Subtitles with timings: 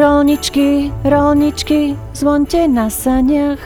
[0.00, 3.60] Rolničky, rolničky, zvonte na saniach.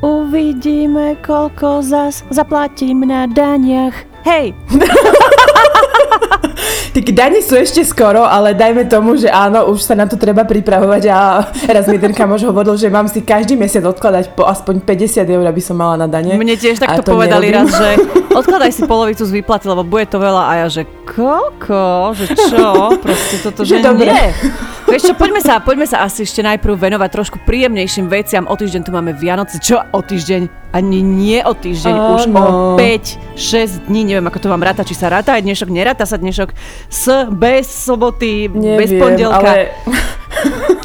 [0.00, 3.92] Uvidíme, koľko zas zaplatím na daniach.
[4.24, 4.56] Hej!
[6.96, 10.48] Ty dani sú ešte skoro, ale dajme tomu, že áno, už sa na to treba
[10.48, 14.80] pripravovať a raz mi ten kamož hovoril, že mám si každý mesiac odkladať po aspoň
[14.80, 16.32] 50 eur, aby som mala na dane.
[16.32, 17.68] Mne tiež takto to povedali nerobím.
[17.68, 17.88] raz, že
[18.40, 22.16] odkladaj si polovicu z výplaty, lebo bude to veľa a ja, že koľko?
[22.16, 22.68] Že čo?
[23.04, 24.08] Proste toto, že, že dobre.
[24.08, 24.32] nie.
[24.88, 28.48] Vieš čo, poďme sa, poďme sa asi ešte najprv venovať trošku príjemnejším veciam.
[28.48, 29.60] O týždeň tu máme Vianoce.
[29.60, 30.72] Čo o týždeň?
[30.72, 32.16] Ani nie o týždeň, Áno.
[32.16, 32.44] už o
[32.76, 36.52] 5-6 dní, neviem ako to vám ráta, či sa ráta aj dnešok, neráta sa dnešok
[36.92, 39.48] s, bez soboty, neviem, bez pondelka.
[39.48, 39.72] Ale...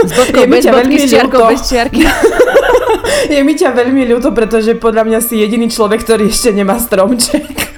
[0.03, 2.03] S bodkou, bez bodky, s čiarkou, bez čiarky.
[3.33, 7.72] Je mi ťa veľmi ľúto, pretože podľa mňa si jediný človek, ktorý ešte nemá stromček.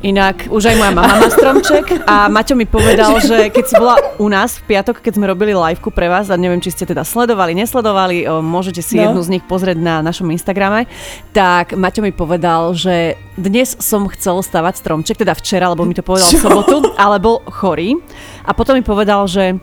[0.00, 4.00] Inak už aj moja mama má stromček a Maťo mi povedal, že keď si bola
[4.16, 7.04] u nás v piatok, keď sme robili liveku pre vás a neviem, či ste teda
[7.04, 9.12] sledovali, nesledovali, môžete si no.
[9.12, 10.88] jednu z nich pozrieť na našom Instagrame,
[11.36, 16.00] tak Maťo mi povedal, že dnes som chcel stavať stromček, teda včera, lebo mi to
[16.00, 16.40] povedal Čo?
[16.40, 18.00] v sobotu, ale bol chorý
[18.48, 19.60] a potom mi povedal, že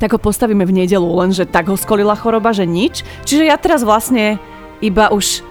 [0.00, 3.04] tak ho postavíme v nedelu, lenže tak ho skolila choroba, že nič.
[3.28, 4.40] Čiže ja teraz vlastne
[4.80, 5.44] iba už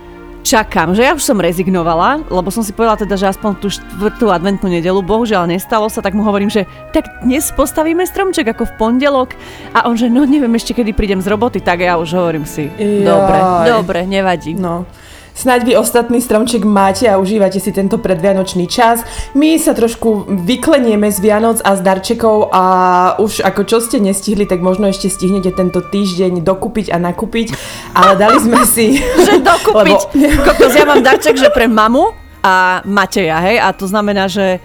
[0.45, 4.29] čakám, že ja už som rezignovala, lebo som si povedala teda, že aspoň tú štvrtú
[4.29, 8.75] adventnú nedelu, bohužiaľ nestalo sa, tak mu hovorím, že tak dnes postavíme stromček ako v
[8.77, 9.33] pondelok
[9.73, 12.69] a on, že no neviem ešte, kedy prídem z roboty, tak ja už hovorím si,
[12.69, 13.01] Jaj.
[13.01, 14.53] dobre, dobre, nevadí.
[14.53, 14.85] No.
[15.35, 19.03] Snaď vy ostatný stromček máte a užívate si tento predvianočný čas.
[19.35, 22.63] My sa trošku vyklenieme z Vianoc a z darčekov a
[23.19, 27.51] už ako čo ste nestihli, tak možno ešte stihnete tento týždeň dokúpiť a nakúpiť.
[27.91, 28.95] Ale dali sme si...
[29.27, 29.99] že dokúpiť?
[30.15, 30.39] Lebo...
[30.47, 33.59] Kokos, ja mám darček, že pre mamu a Mateja, hej?
[33.59, 34.63] A to znamená, že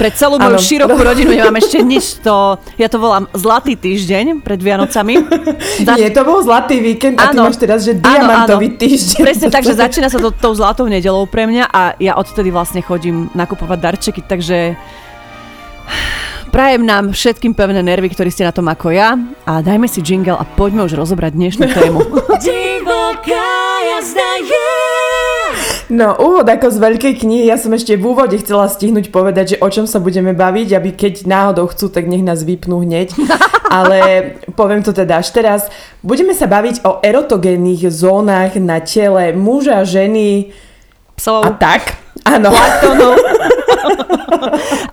[0.00, 0.62] pre celú moju ano.
[0.62, 2.24] širokú rodinu nemám ešte nič.
[2.24, 5.20] To, ja to volám Zlatý týždeň pred Vianocami.
[5.86, 5.94] Za...
[6.00, 7.46] Nie, to bol Zlatý víkend a ano.
[7.46, 8.82] ty máš teraz, že diamantový ano, ano.
[8.82, 9.20] týždeň.
[9.20, 12.80] Presne tak, že začína sa to tou zlatou nedelou pre mňa a ja odtedy vlastne
[12.82, 14.74] chodím nakupovať darčeky, takže
[16.54, 20.38] Prajem nám všetkým pevné nervy, ktorí ste na tom ako ja a dajme si jingle
[20.38, 21.98] a poďme už rozobrať dnešnú tému.
[25.92, 29.60] No, úvod ako z veľkej knihy, ja som ešte v úvode chcela stihnúť povedať, že
[29.60, 33.12] o čom sa budeme baviť, aby keď náhodou chcú, tak nech nás vypnú hneď.
[33.74, 35.68] Ale poviem to teda až teraz.
[36.00, 40.54] Budeme sa baviť o erotogénnych zónach na tele muža, ženy
[41.20, 41.44] Psov.
[41.44, 42.00] a tak.
[42.24, 42.48] Áno.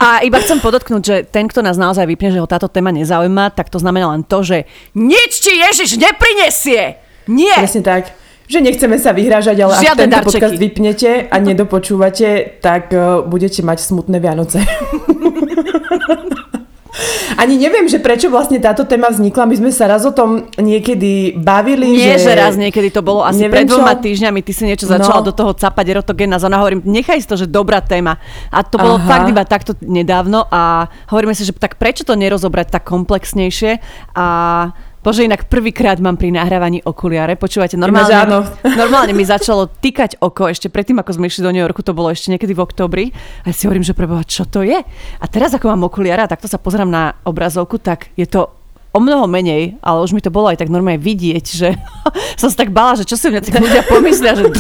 [0.02, 3.54] A iba chcem podotknúť, že ten, kto nás naozaj vypne, že ho táto téma nezaujíma,
[3.54, 4.66] tak to znamená len to, že
[4.98, 6.98] nič ti Ježiš neprinesie!
[7.30, 7.54] Nie!
[7.62, 8.04] Presne tak
[8.52, 10.28] že nechceme sa vyhrážať, ale Žiadne ak tento darčeky.
[10.28, 14.60] podcast vypnete a nedopočúvate, tak uh, budete mať smutné Vianoce.
[17.42, 19.50] Ani neviem, že prečo vlastne táto téma vznikla.
[19.50, 21.98] My sme sa raz o tom niekedy bavili.
[21.98, 24.04] Nie, že, že raz niekedy to bolo asi neviem, pred dvoma čo...
[24.06, 24.40] týždňami.
[24.46, 25.28] Ty si niečo začala no.
[25.32, 26.62] do toho capať erotogénna zóna.
[26.62, 28.22] Hovorím, nechaj si to, že dobrá téma.
[28.54, 29.08] A to bolo Aha.
[29.08, 33.82] fakt iba takto nedávno a hovoríme si, že tak prečo to nerozobrať tak komplexnejšie
[34.14, 34.28] a
[35.02, 37.34] Bože, inak prvýkrát mám pri nahrávaní okuliare.
[37.34, 38.46] Počúvate, normálne, áno.
[38.78, 42.14] normálne mi začalo tykať oko ešte predtým, ako sme išli do New Yorku, to bolo
[42.14, 43.06] ešte niekedy v oktobri.
[43.42, 44.78] A ja si hovorím, že preboha, čo to je?
[45.18, 48.54] A teraz, ako mám okuliare a takto sa pozerám na obrazovku, tak je to
[48.92, 51.74] o mnoho menej, ale už mi to bolo aj tak normálne vidieť, že
[52.42, 54.52] som sa tak bala, že čo si mňa tí ľudia pomyslia, že,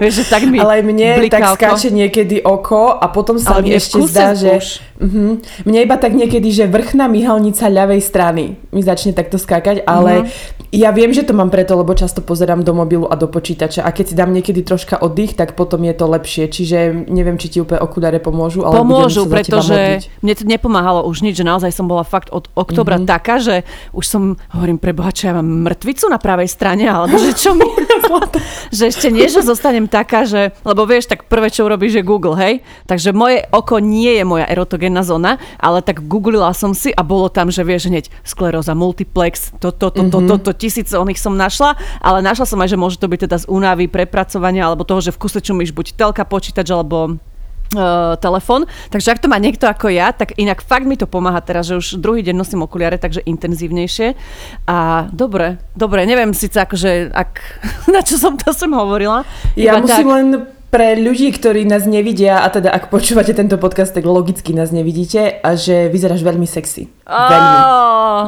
[0.00, 3.76] vieš, že tak mi Ale mne tak skáče niekedy oko a potom sa ale mi
[3.76, 9.14] ešte zdá, že uh-huh, mne iba tak niekedy, že vrchná myhalnica ľavej strany mi začne
[9.14, 13.08] takto skákať, ale uh-huh ja viem, že to mám preto, lebo často pozerám do mobilu
[13.08, 16.44] a do počítača a keď si dám niekedy troška oddych, tak potom je to lepšie.
[16.44, 21.40] Čiže neviem, či ti úplne okuláre pomôžu, ale Pomôžu, pretože mne to nepomáhalo už nič,
[21.40, 23.12] že naozaj som bola fakt od oktobra mm-hmm.
[23.16, 23.64] taká, že
[23.96, 24.22] už som,
[24.52, 27.64] hovorím, preboha, čo ja mám mŕtvicu na pravej strane, alebo že čo mi...
[28.76, 30.52] že ešte nie, že zostanem taká, že...
[30.64, 32.60] Lebo vieš, tak prvé, čo urobíš, je Google, hej?
[32.84, 37.28] Takže moje oko nie je moja erotogénna zóna, ale tak googlila som si a bolo
[37.28, 42.24] tam, že vieš hneď skleróza, multiplex, toto, toto, toto, toto, tisíc oných som našla, ale
[42.24, 45.20] našla som aj, že môže to byť teda z únavy, prepracovania alebo toho, že v
[45.20, 47.20] kuse čumíš buď telka, počítač alebo
[47.68, 48.64] Uh, telefón.
[48.88, 51.76] Takže ak to má niekto ako ja, tak inak fakt mi to pomáha teraz, že
[51.76, 54.16] už druhý deň nosím okuliare, takže intenzívnejšie.
[54.64, 57.60] A dobre, dobre, neviem síce akože, ak,
[57.92, 59.20] na čo som to som hovorila.
[59.52, 60.16] Ja musím tak...
[60.16, 60.26] len
[60.68, 65.40] pre ľudí, ktorí nás nevidia, a teda ak počúvate tento podcast, tak logicky nás nevidíte,
[65.40, 66.92] a že vyzeráš veľmi sexy.
[67.08, 67.56] Oh, veľmi.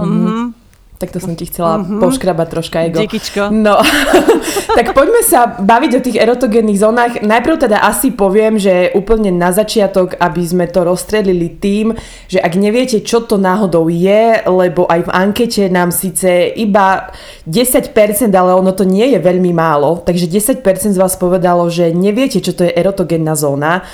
[0.05, 0.60] Mm-hmm.
[1.01, 1.97] Tak to som ti chcela uh-huh.
[1.97, 3.01] poškrabať troška ego.
[3.01, 3.49] Díkyčko.
[3.57, 3.81] No,
[4.77, 7.25] tak poďme sa baviť o tých erotogénnych zónach.
[7.25, 11.97] Najprv teda asi poviem, že úplne na začiatok, aby sme to rozstredili tým,
[12.29, 17.09] že ak neviete, čo to náhodou je, lebo aj v ankete nám síce iba
[17.49, 17.97] 10%,
[18.37, 20.61] ale ono to nie je veľmi málo, takže 10%
[20.93, 23.89] z vás povedalo, že neviete, čo to je erotogénna zóna.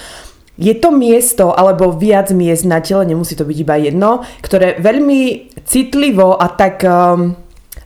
[0.56, 5.52] Je to miesto alebo viac miest na tele, nemusí to byť iba jedno, ktoré veľmi
[5.68, 7.36] citlivo a tak um,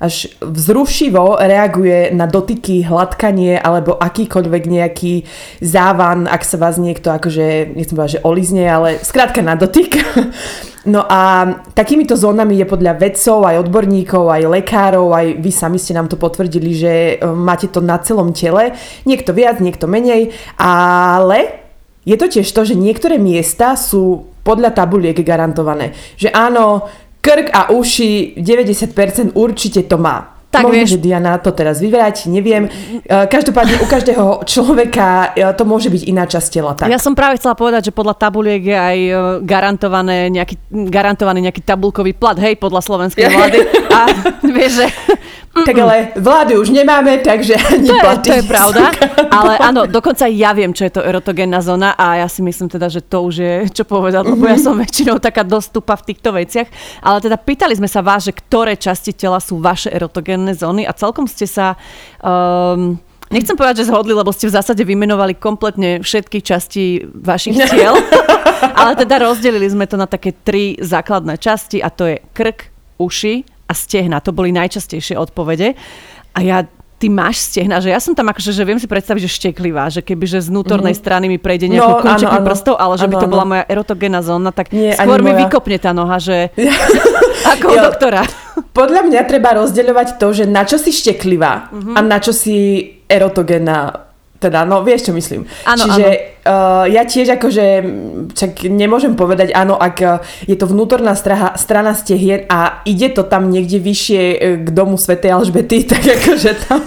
[0.00, 5.28] až vzrušivo reaguje na dotyky, hladkanie alebo akýkoľvek nejaký
[5.60, 10.00] závan, ak sa vás niekto akože, nechcem povedať, že olizne, ale skrátka na dotyk.
[10.80, 11.44] No a
[11.76, 16.16] takýmito zónami je podľa vedcov, aj odborníkov, aj lekárov, aj vy sami ste nám to
[16.16, 18.72] potvrdili, že um, máte to na celom tele.
[19.04, 21.68] Niekto viac, niekto menej, ale
[22.04, 25.92] je to tiež to, že niektoré miesta sú podľa tabuliek garantované.
[26.16, 26.88] Že áno,
[27.20, 30.39] krk a uši 90% určite to má.
[30.50, 30.98] Tak Možno, vieš...
[30.98, 32.66] že Diana to teraz vyvráti, neviem.
[32.66, 36.74] E, každopádne u každého človeka e, to môže byť iná časť tela.
[36.74, 36.90] Tak.
[36.90, 39.12] Ja som práve chcela povedať, že podľa tabuliek je aj e,
[39.46, 40.58] garantované nejaký,
[40.90, 43.58] garantovaný nejaký tabulkový plat, hej, podľa slovenskej vlády.
[43.94, 43.98] A
[44.42, 44.86] vieš, že.
[45.50, 48.94] Tak ale vlády už nemáme, takže ani to je, to je pravda,
[49.34, 52.86] ale áno, dokonca ja viem, čo je to erotogénna zóna a ja si myslím teda,
[52.86, 54.62] že to už je, čo povedal, lebo ja mhm.
[54.62, 56.70] som väčšinou taká dostupa v týchto veciach,
[57.02, 60.92] ale teda pýtali sme sa vás, že ktoré časti tela sú vaše erotogénne zóny a
[60.92, 61.76] celkom ste sa...
[62.22, 62.98] Um,
[63.30, 67.94] Nechcem povedať, že zhodli, lebo ste v zásade vymenovali kompletne všetky časti vašich tiel,
[68.74, 73.46] ale teda rozdelili sme to na také tri základné časti a to je krk, uši
[73.70, 74.18] a stehna.
[74.26, 75.78] To boli najčastejšie odpovede.
[76.34, 76.66] A ja
[77.00, 80.04] ty máš stehna, že ja som tam akože, že viem si predstaviť, že šteklivá, že
[80.04, 81.00] keby že z vnútornej mm-hmm.
[81.08, 83.32] strany mi prejde nejakou no, končeky prstov, ale že áno, by to áno.
[83.32, 85.48] bola moja erotogénna zóna, tak Nie, skôr mi moja.
[85.48, 86.52] vykopne tá noha, že
[87.56, 88.22] ako u doktora.
[88.70, 91.94] Podľa mňa treba rozdeľovať to, že na čo si šteklivá mm-hmm.
[91.96, 95.44] a na čo si erotogénna teda, no vieš, čo myslím.
[95.68, 97.84] Áno, Čiže Uh, ja tiež akože,
[98.32, 103.28] čak nemôžem povedať áno, ak uh, je to vnútorná straha, strana stehien a ide to
[103.28, 106.80] tam niekde vyššie uh, k domu Svetej Alžbety, tak akože tam...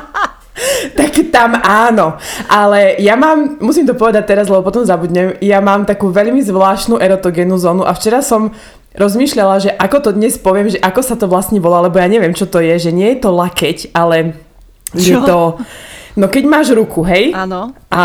[1.02, 2.14] tak tam áno.
[2.46, 7.02] Ale ja mám, musím to povedať teraz, lebo potom zabudnem, ja mám takú veľmi zvláštnu
[7.02, 8.54] erotogénnu zónu a včera som
[8.94, 12.32] rozmýšľala, že ako to dnes poviem, že ako sa to vlastne volá, lebo ja neviem,
[12.32, 14.38] čo to je, že nie je to lakeť, ale
[14.94, 14.98] čo?
[14.98, 15.38] je to...
[16.14, 17.34] No keď máš ruku, hej?
[17.34, 17.74] Áno.
[17.90, 18.02] A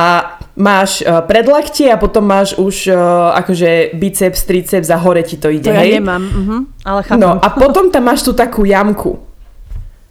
[0.57, 5.53] máš uh, predlaktie a potom máš už uh, akože biceps, triceps a hore ti to
[5.53, 5.93] ide, to hej?
[5.93, 6.61] ja nemám, uh-huh.
[6.89, 7.21] ale chápem.
[7.21, 9.21] No a potom tam máš tu takú jamku.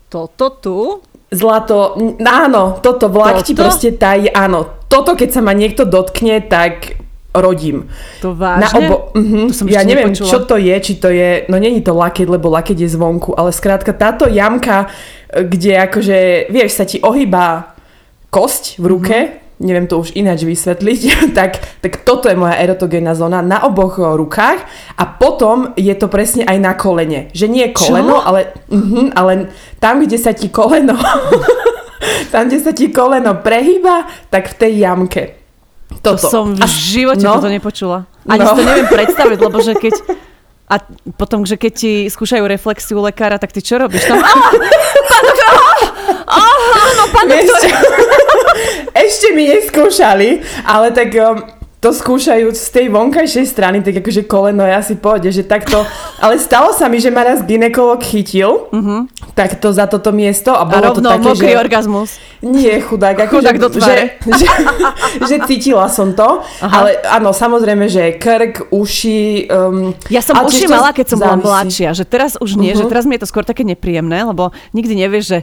[0.06, 0.78] Toto tu?
[1.28, 4.78] Zlato, áno, toto v lakti proste taj, áno.
[4.86, 7.02] Toto keď sa ma niekto dotkne, tak
[7.40, 7.88] rodím.
[8.20, 8.62] To vážne?
[8.64, 9.48] Na obo- uh-huh.
[9.50, 10.30] to som ja neviem, nepočula.
[10.30, 13.54] čo to je, či to je, no není to lakeť, lebo lakeť je zvonku, ale
[13.54, 14.90] skrátka táto jamka,
[15.32, 17.76] kde akože, vieš, sa ti ohýba
[18.28, 19.64] kosť v ruke, mm-hmm.
[19.64, 21.00] neviem to už ináč vysvetliť,
[21.38, 24.60] tak, tak toto je moja erotogénna zóna na oboch rukách
[24.96, 27.32] a potom je to presne aj na kolene.
[27.32, 30.98] Že nie koleno, ale, uh-huh, ale tam, kde sa ti koleno
[32.32, 35.22] tam, kde sa ti koleno prehýba, tak v tej jamke.
[36.04, 36.20] Toto.
[36.20, 37.40] To som v živote no.
[37.40, 38.04] toto nepočula.
[38.28, 38.52] Ani no.
[38.52, 39.94] si to neviem predstaviť, lebo že keď
[40.68, 40.84] a
[41.16, 44.04] potom, že keď ti skúšajú reflexiu lekára, tak ty čo robíš?
[44.12, 45.52] Tam, pán doktor,
[46.28, 47.60] áno, pán doktor.
[48.92, 51.40] Ešte mi neskúšali, ale tak um,
[51.78, 55.86] to skúšajú z tej vonkajšej strany, tak akože koleno ja si povede, že takto,
[56.18, 59.06] ale stalo sa mi, že ma raz ginekolog chytil, uh-huh.
[59.38, 61.58] takto za toto miesto a bolo a rovno, to také, mokrý že...
[61.62, 62.10] orgazmus.
[62.42, 63.96] Nie, chudák, ako chudák že, do že,
[64.42, 64.48] že,
[65.22, 66.66] že, cítila som to, Aha.
[66.66, 69.46] ale áno, samozrejme, že krk, uši...
[69.46, 71.30] Um, ja som uši mala, keď som závisí.
[71.30, 72.82] bola mladšia, že teraz už nie, uh-huh.
[72.82, 72.90] že mhm.
[72.90, 75.38] teraz mi je to skôr také nepríjemné, lebo nikdy nevieš, že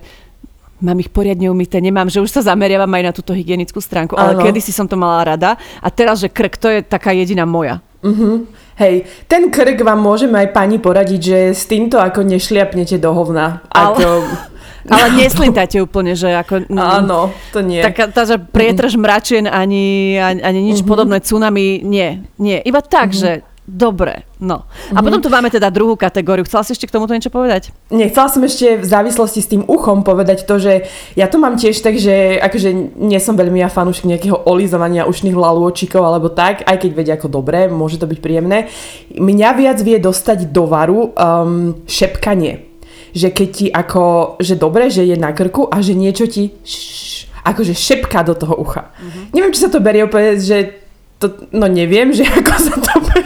[0.83, 4.35] mám ich poriadne umyté, nemám, že už sa zameriavam aj na túto hygienickú stránku, ale
[4.39, 7.79] kedy si som to mala rada a teraz, že krk, to je taká jediná moja.
[8.05, 8.45] Uh-huh.
[8.77, 13.63] Hej, ten krk vám môžeme aj pani poradiť, že s týmto ako nešliapnete do hovna.
[13.71, 14.09] Ale, to...
[14.93, 16.69] ale neslintajte úplne, že ako...
[16.69, 17.19] No, Áno,
[17.55, 17.81] to nie.
[17.81, 20.91] Taká tá, že prietrž mračien ani, ani, ani nič uh-huh.
[20.91, 22.59] podobné, tsunami, nie, nie.
[22.61, 23.41] Iba tak, uh-huh.
[23.41, 24.69] že Dobre, no.
[24.93, 26.45] A potom tu máme teda druhú kategóriu.
[26.45, 27.73] Chcela si ešte k tomuto niečo povedať?
[27.89, 30.85] Nie, chcela som ešte v závislosti s tým uchom povedať to, že
[31.17, 35.33] ja to mám tiež tak, že akože nie som veľmi ja fanúšik nejakého olizovania ušných
[35.33, 38.69] lalôčikov alebo tak, aj keď vedia ako dobre, môže to byť príjemné.
[39.17, 42.69] Mňa viac vie dostať do varu um, šepkanie.
[43.17, 47.33] Že keď ti ako, že dobre, že je na krku a že niečo ti š,
[47.41, 48.93] akože šepká do toho ucha.
[48.93, 49.23] Mm-hmm.
[49.33, 53.24] Neviem, či sa to berie úplne, že to, no neviem, že ako sa to berie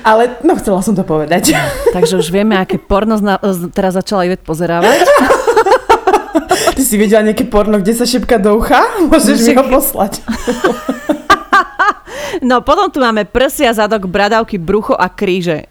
[0.00, 1.52] Ale no, chcela som to povedať.
[1.96, 5.04] Takže už vieme, aké porno zna- teraz začala Ivet pozerávať.
[6.76, 8.80] Ty si videla nejaké porno, kde sa šipka do ucha?
[9.04, 10.20] Môžeš mi ho poslať.
[12.40, 15.68] No potom tu máme prsia, zadok, bradavky, brucho a kríže.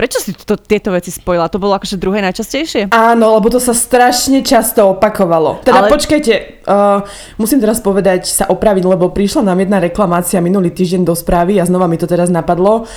[0.00, 1.52] Prečo si to, tieto veci spojila?
[1.52, 2.88] To bolo akože druhé najčastejšie?
[2.88, 5.60] Áno, lebo to sa strašne často opakovalo.
[5.60, 5.92] Teda Ale...
[5.92, 7.04] počkajte, uh,
[7.36, 11.68] musím teraz povedať, sa opraviť, lebo prišla nám jedna reklamácia minulý týždeň do správy a
[11.68, 12.88] znova mi to teraz napadlo.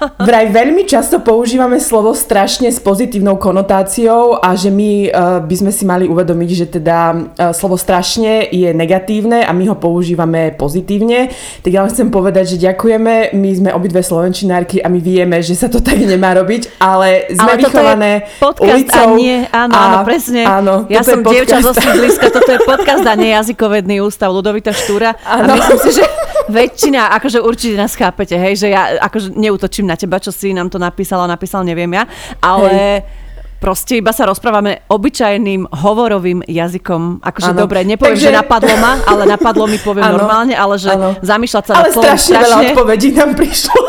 [0.00, 5.72] Vraj veľmi často používame slovo strašne s pozitívnou konotáciou a že my uh, by sme
[5.72, 11.28] si mali uvedomiť, že teda uh, slovo strašne je negatívne a my ho používame pozitívne.
[11.60, 15.52] Tak ja len chcem povedať, že ďakujeme, my sme obidve slovenčinárky a my vieme, že
[15.52, 19.08] sa to tak nemá robiť, ale sme ale vychované podcast ulicou.
[19.12, 20.42] A nie, áno, a, áno, presne.
[20.48, 25.16] Áno, ja som dievča zo sídliska, toto je podcast a nie jazykovedný ústav Ludovita Štúra.
[25.28, 25.54] Áno.
[25.54, 26.04] A myslím si, že
[26.50, 30.68] väčšina, akože určite nás chápete, hej, že ja akože neutočím na teba, čo si nám
[30.68, 32.04] to napísala, napísal, neviem ja,
[32.42, 32.70] ale...
[32.70, 33.28] Hej
[33.60, 37.20] proste iba sa rozprávame obyčajným hovorovým jazykom.
[37.20, 37.68] Akože ano.
[37.68, 38.32] dobre, nepoviem, Takže...
[38.32, 40.16] že napadlo ma, ale napadlo mi poviem ano.
[40.16, 41.12] normálne, ale že ano.
[41.20, 43.80] zamýšľať sa ale strašne, strašne veľa odpovedí nám prišlo.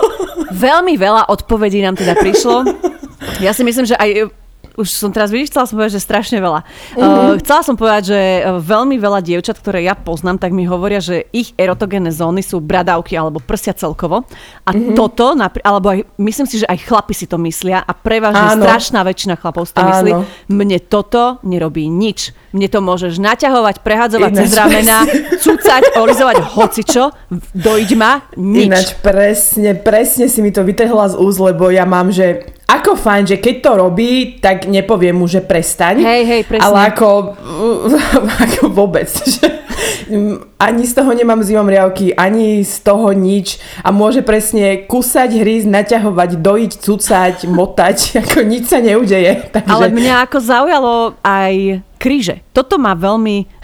[0.52, 2.68] Veľmi veľa odpovedí nám teda prišlo.
[3.40, 4.41] Ja si myslím, že aj
[4.80, 6.62] už som teraz, vidíš, chcela som povedať, že strašne veľa.
[6.64, 7.02] Mm-hmm.
[7.02, 8.20] Uh, chcela som povedať, že
[8.64, 13.20] veľmi veľa dievčat, ktoré ja poznám, tak mi hovoria, že ich erotogénne zóny sú bradavky
[13.20, 14.24] alebo prsia celkovo.
[14.64, 14.96] A mm-hmm.
[14.96, 18.64] toto, alebo aj, myslím si, že aj chlapi si to myslia a prevažne Áno.
[18.64, 19.92] strašná väčšina chlapov si to Áno.
[19.92, 20.12] myslí.
[20.52, 22.32] Mne toto nerobí nič.
[22.52, 25.08] Mne to môžeš naťahovať, prehadzovať cez ramena,
[25.40, 27.16] cucať, olizovať hocičo,
[27.56, 28.68] dojiť ma, nič.
[28.68, 33.24] Ináč presne, presne si mi to vytrhla z úz, lebo ja mám, že ako fajn,
[33.28, 36.00] že keď to robí, tak nepoviem mu, že prestaň.
[36.00, 36.64] Hej, hej, presne.
[36.64, 37.10] Ale ako,
[38.48, 39.12] ako vôbec.
[39.12, 39.48] Že
[40.60, 43.60] ani z toho nemám zimom riavky, ani z toho nič.
[43.84, 47.98] A môže presne kusať, hrísť, naťahovať, dojiť, cucať, motať.
[48.24, 49.52] Ako nič sa neudeje.
[49.52, 49.72] Takže...
[49.72, 52.42] Ale mňa ako zaujalo aj kríže.
[52.50, 53.61] Toto má veľmi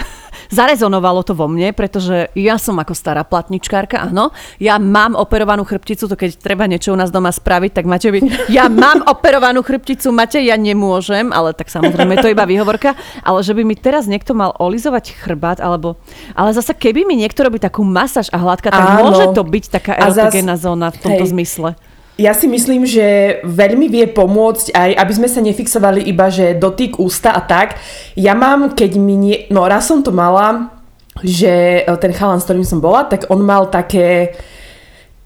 [0.49, 4.31] zarezonovalo to vo mne, pretože ja som ako stará platničkárka, áno.
[4.61, 8.23] Ja mám operovanú chrbticu, to keď treba niečo u nás doma spraviť, tak Matejovi,
[8.57, 13.39] ja mám operovanú chrbticu, Matej, ja nemôžem, ale tak samozrejme to je iba výhovorka, ale
[13.43, 15.99] že by mi teraz niekto mal olizovať chrbát, alebo,
[16.33, 19.11] ale zase keby mi niekto robí takú masáž a hladka, tak áno.
[19.11, 21.31] môže to byť taká erotogénna zóna v tomto hej.
[21.31, 21.69] zmysle.
[22.17, 26.97] Ja si myslím, že veľmi vie pomôcť aj, aby sme sa nefixovali iba, že dotyk
[26.97, 27.77] ústa a tak.
[28.17, 29.37] Ja mám, keď mi nie...
[29.53, 30.73] No raz som to mala,
[31.21, 34.33] že e, ten chalan, s ktorým som bola, tak on mal také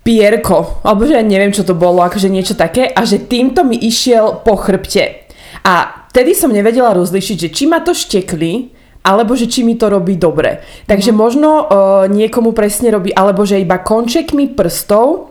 [0.04, 3.80] pierko, alebo že ja neviem, čo to bolo, akože niečo také a že týmto mi
[3.80, 5.30] išiel po chrbte.
[5.64, 8.74] A vtedy som nevedela rozlišiť, že či ma to štekli,
[9.06, 10.62] alebo že či mi to robí dobre.
[10.90, 11.18] Takže mm.
[11.18, 11.66] možno uh,
[12.10, 15.31] niekomu presne robí, alebo že iba končekmi prstov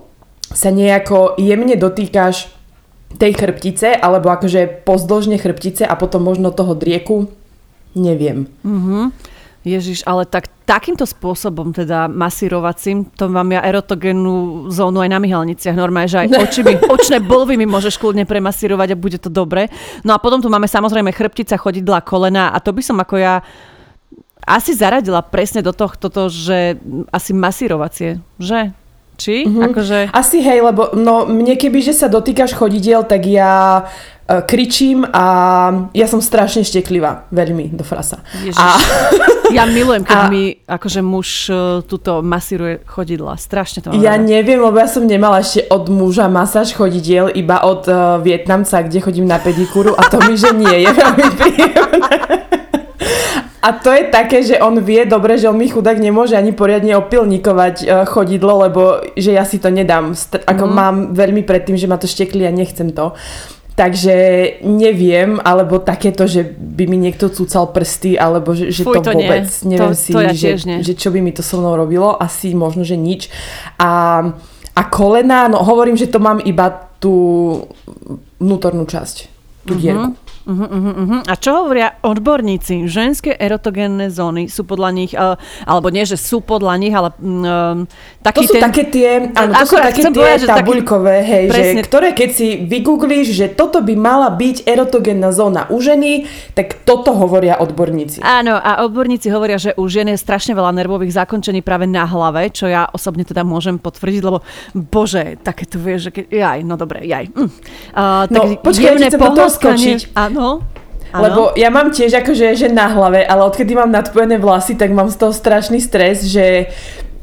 [0.51, 2.51] sa nejako jemne dotýkaš
[3.19, 7.31] tej chrbtice, alebo akože pozdĺžne chrbtice a potom možno toho drieku,
[7.99, 8.47] neviem.
[8.63, 9.05] Mm-hmm.
[9.61, 15.77] Ježiš, ale tak takýmto spôsobom, teda masírovacím, to mám ja erotogénnu zónu aj na myhalniciach.
[15.77, 19.69] Normálne, že aj oči mi, očné bolvy mi môžeš kľudne premasírovať a bude to dobre.
[20.01, 23.45] No a potom tu máme samozrejme chrbtica, chodidla, kolena a to by som ako ja
[24.49, 26.81] asi zaradila presne do tohto, že
[27.13, 28.73] asi masírovacie, že?
[29.21, 29.45] Či?
[29.45, 29.65] Mm-hmm.
[29.69, 29.99] Akože...
[30.17, 35.25] Asi hej, lebo no, mne keby, že sa dotýkaš chodidiel, tak ja uh, kričím a
[35.93, 37.29] ja som strašne šteklivá.
[37.29, 38.25] Veľmi do frasa.
[38.57, 38.81] A...
[39.51, 40.31] Ja milujem, keď a...
[40.31, 43.35] mi akože muž uh, tuto masíruje chodidla.
[43.35, 44.23] Strašne to mám Ja rada.
[44.23, 49.03] neviem, lebo ja som nemala ešte od muža masáž chodidiel, iba od uh, Vietnamca, kde
[49.03, 52.15] chodím na pedikúru a to mi, že nie je veľmi príjemné.
[53.61, 56.97] A to je také, že on vie dobre, že on mi chudák nemôže ani poriadne
[56.97, 60.17] opilníkovať uh, chodidlo, lebo že ja si to nedám.
[60.49, 60.73] Ako mm.
[60.73, 63.13] mám veľmi predtým, že ma to štekli a nechcem to.
[63.77, 64.17] Takže
[64.65, 69.13] neviem, alebo takéto, že by mi niekto cúcal prsty, alebo že, že Fuj, to, to
[69.17, 69.77] vôbec, nie.
[69.77, 70.51] neviem to, si, to ja že,
[70.85, 73.33] že čo by mi to so mnou robilo, asi možno, že nič.
[73.81, 74.21] A,
[74.77, 77.13] a kolena, no hovorím, že to mám iba tú
[78.37, 79.17] vnútornú časť,
[79.65, 79.81] tú mm-hmm.
[79.81, 80.30] dierku.
[80.49, 81.21] Uh-huh, uh-huh.
[81.29, 82.89] A čo hovoria odborníci?
[82.89, 85.37] Ženské erotogénne zóny sú podľa nich, uh,
[85.69, 87.85] alebo nie, že sú podľa nich, ale um,
[88.25, 88.63] taký To sú ten...
[88.65, 91.29] také tie, áno, to sú také tie povedať, tabuľkové, taký...
[91.29, 96.25] hej, že, ktoré keď si vygooglíš, že toto by mala byť erotogénna zóna u ženy,
[96.57, 98.25] tak toto hovoria odborníci.
[98.25, 102.49] Áno, a odborníci hovoria, že u žien je strašne veľa nervových zakončení práve na hlave,
[102.49, 104.41] čo ja osobne teda môžem potvrdiť, lebo
[104.73, 107.29] bože, také to vieš, že keď, jaj, no dobre, jaj.
[107.29, 107.45] Mm.
[107.93, 109.99] Uh, no, počkaj, ja chcem skočiť.
[110.31, 110.63] Áno.
[111.11, 111.23] Ano.
[111.27, 115.11] Lebo ja mám tiež akože že na hlave, ale odkedy mám nadpojené vlasy, tak mám
[115.11, 116.71] z toho strašný stres, že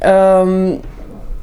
[0.04, 0.84] um,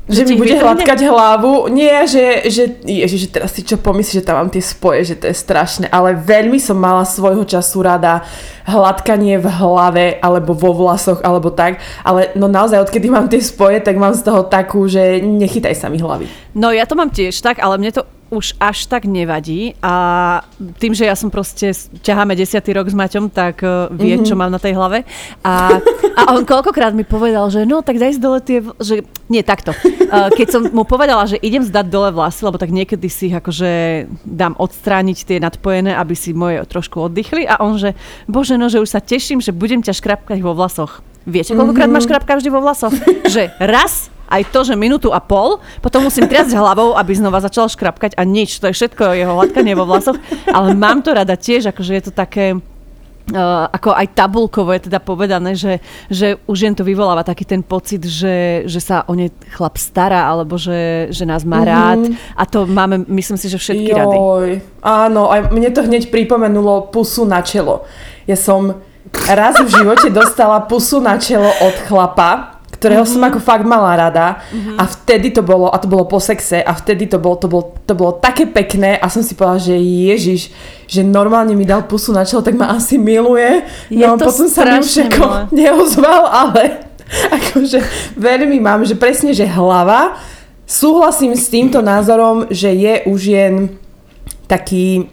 [0.05, 1.73] že, že mi bude hladkať hlavu.
[1.73, 5.17] Nie, že, že, ježi, že teraz si čo pomyslíš, že tam mám tie spoje, že
[5.17, 5.89] to je strašné.
[5.89, 8.21] Ale veľmi som mala svojho času rada
[8.69, 11.81] hladkanie v hlave, alebo vo vlasoch, alebo tak.
[12.05, 15.89] Ale no naozaj, odkedy mám tie spoje, tak mám z toho takú, že nechytaj sa
[15.89, 16.29] mi hlavy.
[16.53, 20.41] No ja to mám tiež tak, ale mne to už až tak nevadí a
[20.81, 24.29] tým, že ja som proste, ťaháme desiatý rok s Maťom, tak uh, vie, mm-hmm.
[24.29, 25.05] čo mám na tej hlave.
[25.45, 25.79] A,
[26.21, 29.77] a on koľkokrát mi povedal, že no, tak daj dole tie, že nie, takto.
[29.77, 33.37] Uh, keď som mu povedala, že idem zdať dole vlasy, lebo tak niekedy si ich
[33.37, 37.93] akože dám odstrániť tie nadpojené, aby si moje trošku oddychli a on, že
[38.25, 41.05] bože, no, že už sa teším, že budem ťa škrapkať vo vlasoch.
[41.25, 41.97] Viete, koľkokrát mm-hmm.
[41.97, 42.93] máš škrapka vždy vo vlasoch?
[43.35, 47.69] že raz aj to, že minútu a pol, potom musím triasť hlavou, aby znova začal
[47.69, 50.17] škrapkať a nič, to je všetko jeho hladkanie vo vlasoch,
[50.49, 52.59] ale mám to rada tiež, akože je to také,
[53.25, 55.81] Uh, ako aj tabulkovo je teda povedané, že,
[56.13, 60.29] že už jen to vyvoláva taký ten pocit, že, že sa o ne chlap stará,
[60.29, 62.05] alebo že, že nás má rád.
[62.05, 62.37] Mm-hmm.
[62.37, 63.97] A to máme, myslím si, že všetky Joj.
[63.97, 64.19] rady.
[64.85, 67.89] Áno, aj mne to hneď pripomenulo pusu na čelo.
[68.29, 68.85] Ja som
[69.25, 72.54] raz v živote dostala pusu na čelo od chlapa,
[72.85, 73.25] ktorého mm-hmm.
[73.25, 74.77] som ako fakt mala rada mm-hmm.
[74.77, 77.73] a vtedy to bolo, a to bolo po sexe a vtedy to bolo, to bolo,
[77.89, 80.53] to bolo také pekné a som si povedala, že Ježiš,
[80.85, 83.65] že normálne mi dal pusu na čelo, tak ma asi miluje.
[83.89, 85.09] Je no to potom sa mi už
[85.49, 86.85] neozval, ale
[87.41, 87.81] akože
[88.21, 90.21] veľmi mám, že presne, že hlava,
[90.69, 93.55] súhlasím s týmto názorom, že je už jen
[94.45, 95.09] taký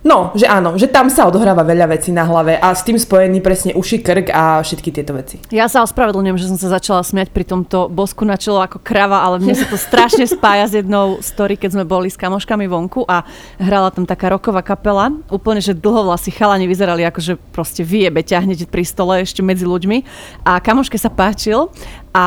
[0.00, 3.44] No, že áno, že tam sa odohráva veľa vecí na hlave a s tým spojený
[3.44, 5.36] presne uši, krk a všetky tieto veci.
[5.52, 9.20] Ja sa ospravedlňujem, že som sa začala smiať pri tomto bosku na čelo ako krava,
[9.20, 13.04] ale mne sa to strašne spája s jednou story, keď sme boli s kamoškami vonku
[13.04, 13.28] a
[13.60, 15.12] hrala tam taká roková kapela.
[15.28, 19.68] Úplne, že dlho vlasy chalani vyzerali ako, že proste vyjebe ťahnete pri stole ešte medzi
[19.68, 20.00] ľuďmi.
[20.48, 21.68] A kamoške sa páčil
[22.16, 22.24] a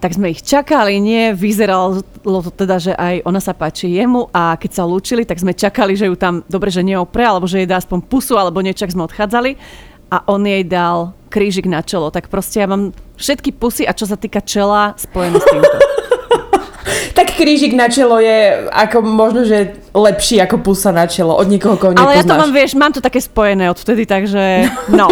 [0.00, 4.56] tak sme ich čakali, nie, vyzeralo to teda, že aj ona sa páči jemu a
[4.56, 7.68] keď sa lúčili, tak sme čakali, že ju tam dobre, že neopre, alebo že jej
[7.68, 9.60] dá aspoň pusu, alebo niečo, sme odchádzali
[10.10, 12.08] a on jej dal krížik na čelo.
[12.10, 15.89] Tak proste ja mám všetky pusy a čo sa týka čela spojené s týmto.
[17.40, 21.96] Krížik na čelo je ako možno, že lepší ako pusa na čelo od niekoho, koho
[21.96, 22.12] nepoznáš.
[22.12, 25.08] Ale ja to mám, vieš, mám to také spojené odvtedy, takže no.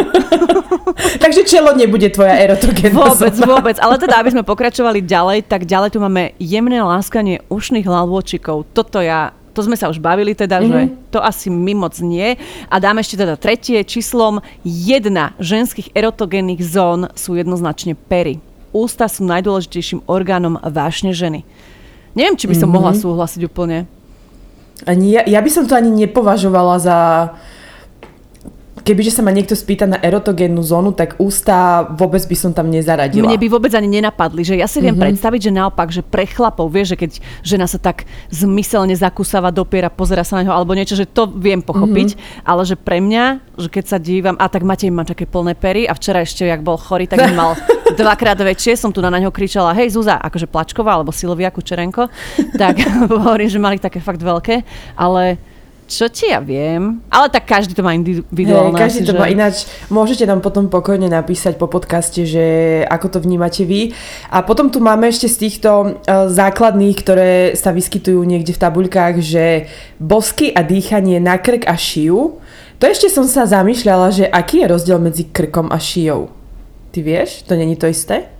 [1.24, 3.48] takže čelo nebude tvoja erotogénna Vôbec, zóna.
[3.48, 3.76] vôbec.
[3.80, 8.68] Ale teda, aby sme pokračovali ďalej, tak ďalej tu máme jemné láskanie ušných hlavôčikov.
[8.76, 10.70] Toto ja to sme sa už bavili teda, mm-hmm.
[10.70, 10.90] že mhm.
[11.10, 12.38] to asi my moc nie.
[12.70, 14.38] A dáme ešte teda tretie číslom.
[14.62, 18.38] Jedna ženských erotogénnych zón sú jednoznačne pery.
[18.70, 21.42] Ústa sú najdôležitejším orgánom vášne ženy.
[22.18, 22.74] Neviem, či by som mm-hmm.
[22.74, 23.86] mohla súhlasiť úplne.
[24.82, 26.98] Ani ja, ja by som to ani nepovažovala za
[28.88, 33.28] kebyže sa ma niekto spýta na erotogénnu zónu, tak ústa vôbec by som tam nezaradila.
[33.28, 35.12] Mne by vôbec ani nenapadli, že ja si viem mm-hmm.
[35.12, 37.10] predstaviť, že naopak, že pre chlapov, vieš, že keď
[37.44, 41.60] žena sa tak zmyselne zakúsava, dopiera, pozera sa na neho alebo niečo, že to viem
[41.60, 42.48] pochopiť, mm-hmm.
[42.48, 43.24] ale že pre mňa,
[43.60, 46.64] že keď sa dívam, a tak Matej má také plné pery a včera ešte, jak
[46.64, 47.60] bol chorý, tak mal
[47.96, 52.10] dvakrát väčšie, som tu na neho kričala, hej Zúza, akože Plačková alebo Silvia Kučerenko,
[52.62, 54.66] tak hovorím, že mali také fakt veľké,
[54.98, 55.38] ale
[55.88, 57.00] čo ti ja viem?
[57.08, 58.76] Ale tak každý to má individuálne.
[58.76, 59.20] Hey, každý asi, to že...
[59.24, 59.64] má ináč.
[59.88, 62.44] Môžete nám potom pokojne napísať po podcaste, že
[62.84, 63.96] ako to vnímate vy.
[64.28, 69.16] A potom tu máme ešte z týchto uh, základných, ktoré sa vyskytujú niekde v tabuľkách,
[69.24, 72.36] že bosky a dýchanie na krk a šiju.
[72.78, 76.37] To ešte som sa zamýšľala, že aký je rozdiel medzi krkom a šijou.
[76.90, 77.42] Ty vieš?
[77.44, 78.32] To není to isté?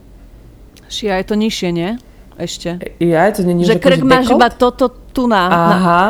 [0.88, 2.00] Šia je to nižšie, nie?
[2.38, 2.80] Ešte.
[3.02, 5.50] Ja, to není, že, že krk máš iba toto tu na.
[5.50, 6.02] Aha.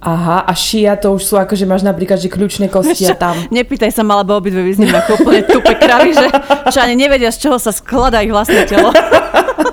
[0.00, 3.36] Aha, a šia to už sú ako, že máš napríklad, že kľúčne kosti a tam.
[3.52, 6.24] Nepýtaj sa ma, lebo obidve vyznieme ako úplne tupe kravy, že
[6.72, 8.88] čo ani nevedia, z čoho sa skladá ich vlastné telo.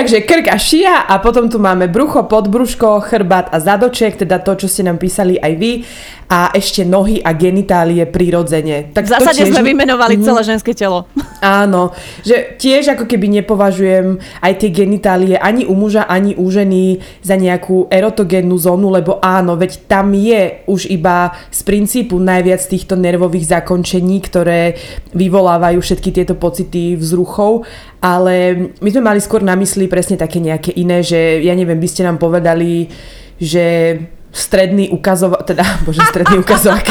[0.00, 4.56] Takže krk a šia a potom tu máme brucho, podbruško, chrbát a zadoček, teda to,
[4.56, 5.84] čo ste nám písali aj vy
[6.30, 8.96] a ešte nohy a genitálie prirodzene.
[8.96, 9.52] Tak v zásade tiež...
[9.52, 10.24] sme vymenovali mm.
[10.24, 11.04] celé ženské telo.
[11.44, 11.92] Áno,
[12.24, 17.36] že tiež ako keby nepovažujem aj tie genitálie ani u muža, ani u ženy za
[17.36, 23.60] nejakú erotogénnu zónu, lebo áno, veď tam je už iba z princípu najviac týchto nervových
[23.60, 24.80] zakončení, ktoré
[25.12, 27.68] vyvolávajú všetky tieto pocity vzruchov,
[28.00, 28.34] ale
[28.80, 32.08] my sme mali skôr na mysli presne také nejaké iné, že ja neviem, by ste
[32.08, 32.88] nám povedali,
[33.36, 33.96] že
[34.32, 36.86] stredný ukazovák, teda, bože, stredný ukazovák,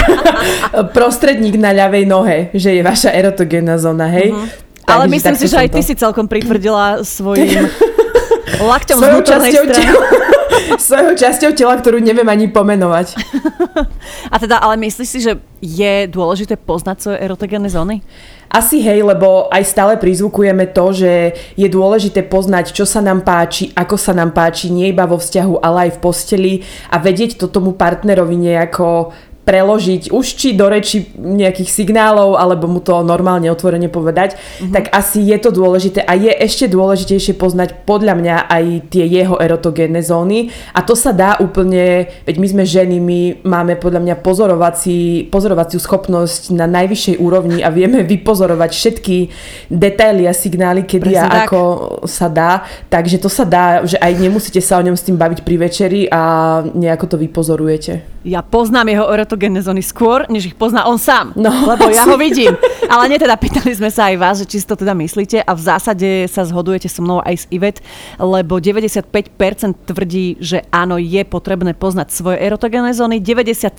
[0.97, 4.31] prostredník na ľavej nohe, že je vaša erotogénna zóna, hej?
[4.31, 4.47] Uh-huh.
[4.89, 5.87] Ale myslím si, že aj ty to.
[5.89, 7.69] si celkom pritvrdila svojim
[8.73, 9.85] lakťom z vnútornej strany.
[10.81, 13.13] svojou časťou tela, ktorú neviem ani pomenovať.
[14.33, 18.01] A teda, ale myslíš si, že je dôležité poznať svoje erotogénne zóny?
[18.49, 23.69] Asi hej, lebo aj stále prizvukujeme to, že je dôležité poznať, čo sa nám páči,
[23.77, 26.53] ako sa nám páči, nie iba vo vzťahu, ale aj v posteli
[26.89, 29.13] a vedieť to tomu partnerovi nejako
[29.49, 34.69] preložiť už či do reči nejakých signálov, alebo mu to normálne otvorene povedať, mm-hmm.
[34.69, 39.41] tak asi je to dôležité a je ešte dôležitejšie poznať podľa mňa aj tie jeho
[39.41, 44.15] erotogénne zóny a to sa dá úplne, veď my sme ženy, my máme podľa mňa
[44.21, 49.17] pozorovací, pozorovaciu schopnosť na najvyššej úrovni a vieme vypozorovať všetky
[49.73, 51.49] detaily a signály, kedy Presne a tak.
[51.49, 51.61] ako
[52.05, 55.41] sa dá, takže to sa dá, že aj nemusíte sa o ňom s tým baviť
[55.41, 56.21] pri večeri a
[56.61, 58.21] nejako to vypozorujete.
[58.27, 61.31] Ja poznám jeho erotogénne zóny skôr, než ich pozná on sám.
[61.39, 62.59] No, lebo ja ho vidím.
[62.91, 65.51] Ale nie teda pýtali sme sa aj vás, že či si to teda myslíte a
[65.55, 67.79] v zásade sa zhodujete so mnou aj s Ivet,
[68.17, 69.13] lebo 95%
[69.87, 73.77] tvrdí, že áno, je potrebné poznať svoje erotogénne zóny, 97%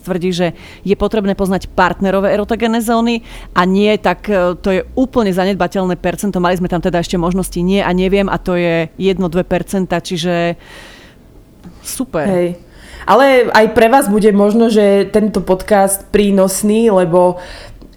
[0.00, 0.46] tvrdí, že
[0.86, 6.38] je potrebné poznať partnerové erotogénne zóny a nie, tak e, to je úplne zanedbateľné percento.
[6.38, 10.54] Mali sme tam teda ešte možnosti nie a neviem a to je 1-2%, čiže
[11.82, 12.24] super.
[12.30, 12.69] Hej.
[13.04, 17.40] Ale aj pre vás bude možno, že tento podcast prínosný, lebo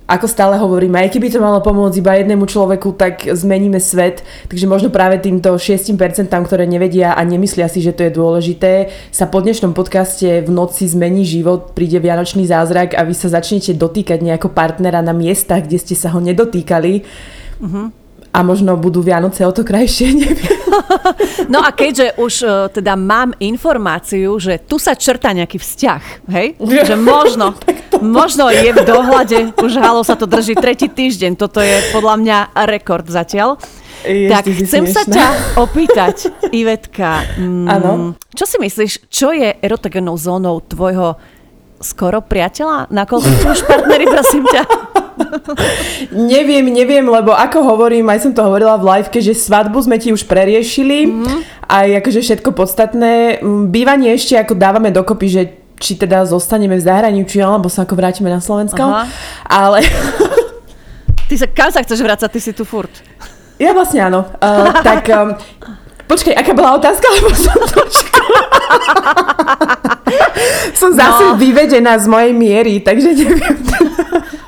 [0.03, 4.19] ako stále hovorím, aj keby to malo pomôcť iba jednému človeku, tak zmeníme svet.
[4.51, 5.95] Takže možno práve týmto 6%,
[6.27, 10.91] ktoré nevedia a nemyslia si, že to je dôležité, sa po dnešnom podcaste v noci
[10.91, 15.79] zmení život, príde vianočný zázrak a vy sa začnete dotýkať nejako partnera na miestach, kde
[15.79, 16.93] ste sa ho nedotýkali.
[17.63, 18.02] Uh-huh
[18.33, 20.57] a možno budú Vianoce o to krajšie, neviem.
[21.53, 26.57] No a keďže už uh, teda mám informáciu, že tu sa črta nejaký vzťah, hej?
[26.57, 27.53] Že možno,
[28.01, 32.37] možno je v dohľade, už halo sa to drží tretí týždeň, toto je podľa mňa
[32.65, 33.61] rekord zatiaľ.
[34.03, 34.97] Je, tak chcem smiešná.
[34.97, 35.27] sa ťa
[35.63, 36.15] opýtať,
[36.51, 41.15] Ivetka, mm, čo si myslíš, čo je erotogénnou zónou tvojho
[41.79, 42.91] skoro priateľa?
[42.91, 44.63] Nakoľko už partnery, prosím ťa?
[46.33, 50.13] neviem, neviem, lebo ako hovorím, aj som to hovorila v liveke, že svadbu sme ti
[50.13, 51.39] už preriešili, mm-hmm.
[51.67, 53.43] aj akože všetko podstatné.
[53.43, 55.43] Mm, bývanie ešte ako dávame dokopy, že
[55.83, 58.79] či teda zostaneme v zahraničí, alebo sa ako vrátime na Slovensko.
[58.79, 59.03] Aha.
[59.51, 59.83] Ale...
[61.27, 62.29] Ty sa, kam sa chceš vrácať?
[62.29, 62.91] Ty si tu furt.
[63.59, 64.23] Ja vlastne áno.
[64.43, 65.35] Uh, tak um,
[66.07, 67.07] počkaj, aká bola otázka?
[67.09, 68.21] Lebo som trošku...
[70.79, 71.39] som zase no.
[71.39, 73.55] vyvedená z mojej miery, takže neviem.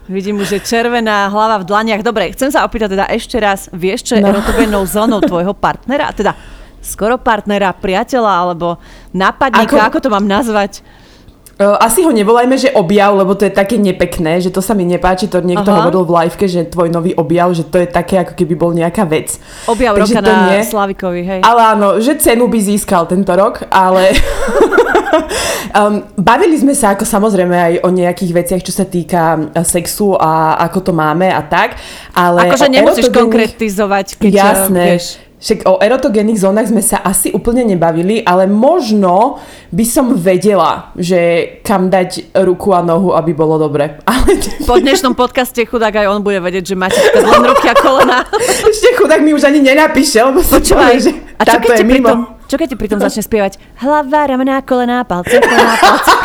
[0.05, 2.05] Vidím už, že červená hlava v dlaniach.
[2.05, 4.29] Dobre, chcem sa opýtať teda ešte raz, vieš, čo je no.
[4.29, 6.13] erotogénnou zónou tvojho partnera?
[6.13, 6.37] Teda
[6.85, 8.77] skoro partnera, priateľa alebo
[9.17, 10.85] nápadníka, ako, ako to mám nazvať?
[11.55, 15.31] Asi ho nevolajme, že objav, lebo to je také nepekné, že to sa mi nepáči,
[15.31, 15.87] to niekto Aha.
[15.87, 19.07] hovoril v liveke, že tvoj nový objav, že to je také, ako keby bol nejaká
[19.07, 19.39] vec.
[19.63, 20.59] Objav Takže roka to na nie.
[20.67, 21.39] Slavikovi, hej.
[21.47, 24.11] Ale áno, že cenu by získal tento rok, ale
[25.75, 30.59] um, bavili sme sa ako samozrejme aj o nejakých veciach, čo sa týka sexu a
[30.69, 31.79] ako to máme a tak,
[32.15, 32.47] ale...
[32.47, 34.85] Akože nemusíš konkretizovať, keď Jasné.
[34.95, 39.37] Vieš, však o erotogénnych zónach sme sa asi úplne nebavili, ale možno
[39.69, 44.01] by som vedela, že kam dať ruku a nohu, aby bolo dobre.
[44.09, 44.41] Ale...
[44.65, 48.25] Po dnešnom podcaste chudák aj on bude vedieť, že máte len ruky a kolena.
[48.73, 52.17] Ešte chudák mi už ani nenapíše, lebo Počúvaj, že a čo keď, ti pritom,
[52.49, 53.53] čo keď ti pritom začne spievať
[53.85, 56.09] hlava, ramená, kolená, palce, kolená, palce.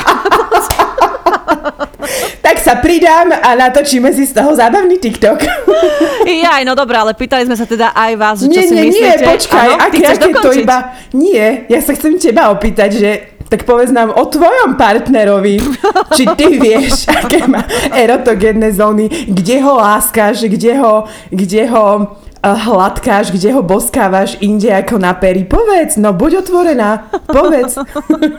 [2.51, 5.39] tak sa pridám a natočíme si z toho zábavný TikTok.
[6.27, 8.83] Jaj, no dobré, ale pýtali sme sa teda aj vás, že čo nie, si nie,
[8.91, 9.23] myslíte.
[9.23, 10.77] Nie, počkaj, ano, aké, aké to iba...
[11.15, 13.11] Nie, ja sa chcem teba opýtať, že
[13.47, 15.63] tak povedz nám o tvojom partnerovi.
[16.19, 17.63] Či ty vieš, aké má
[17.95, 24.97] erotogénne zóny, kde ho láskáš, kde ho, kde ho hladkáš, kde ho boskávaš inde ako
[24.97, 25.45] na pery.
[25.45, 27.77] Povedz, no buď otvorená, povedz.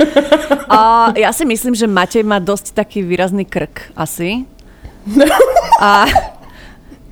[0.73, 4.49] A ja si myslím, že Matej má dosť taký výrazný krk, asi.
[5.81, 6.09] A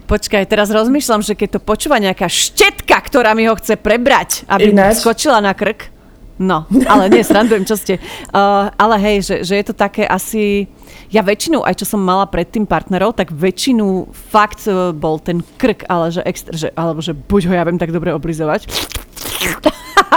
[0.09, 4.73] počkaj, teraz rozmýšľam, že keď to počúva nejaká štetka, ktorá mi ho chce prebrať, aby
[4.73, 5.05] Ináč.
[5.05, 5.93] skočila na krk.
[6.39, 7.99] No, ale nie, srandujem, čo ste.
[8.31, 10.71] Uh, ale hej, že, že je to také asi
[11.09, 15.89] ja väčšinu, aj čo som mala predtým partnerov, tak väčšinu fakt e, bol ten krk,
[15.89, 18.69] ale že extra, že, alebo že buď ho ja viem tak dobre oblizovať,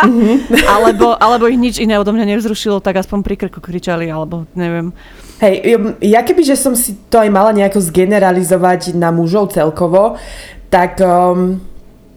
[0.04, 0.36] mm-hmm.
[0.76, 4.92] alebo, alebo ich nič iné odo mňa nevzrušilo, tak aspoň pri krku kričali, alebo neviem.
[5.40, 10.20] Hej, ja keby, že som si to aj mala nejako zgeneralizovať na mužov celkovo,
[10.68, 11.00] tak...
[11.00, 11.58] Um,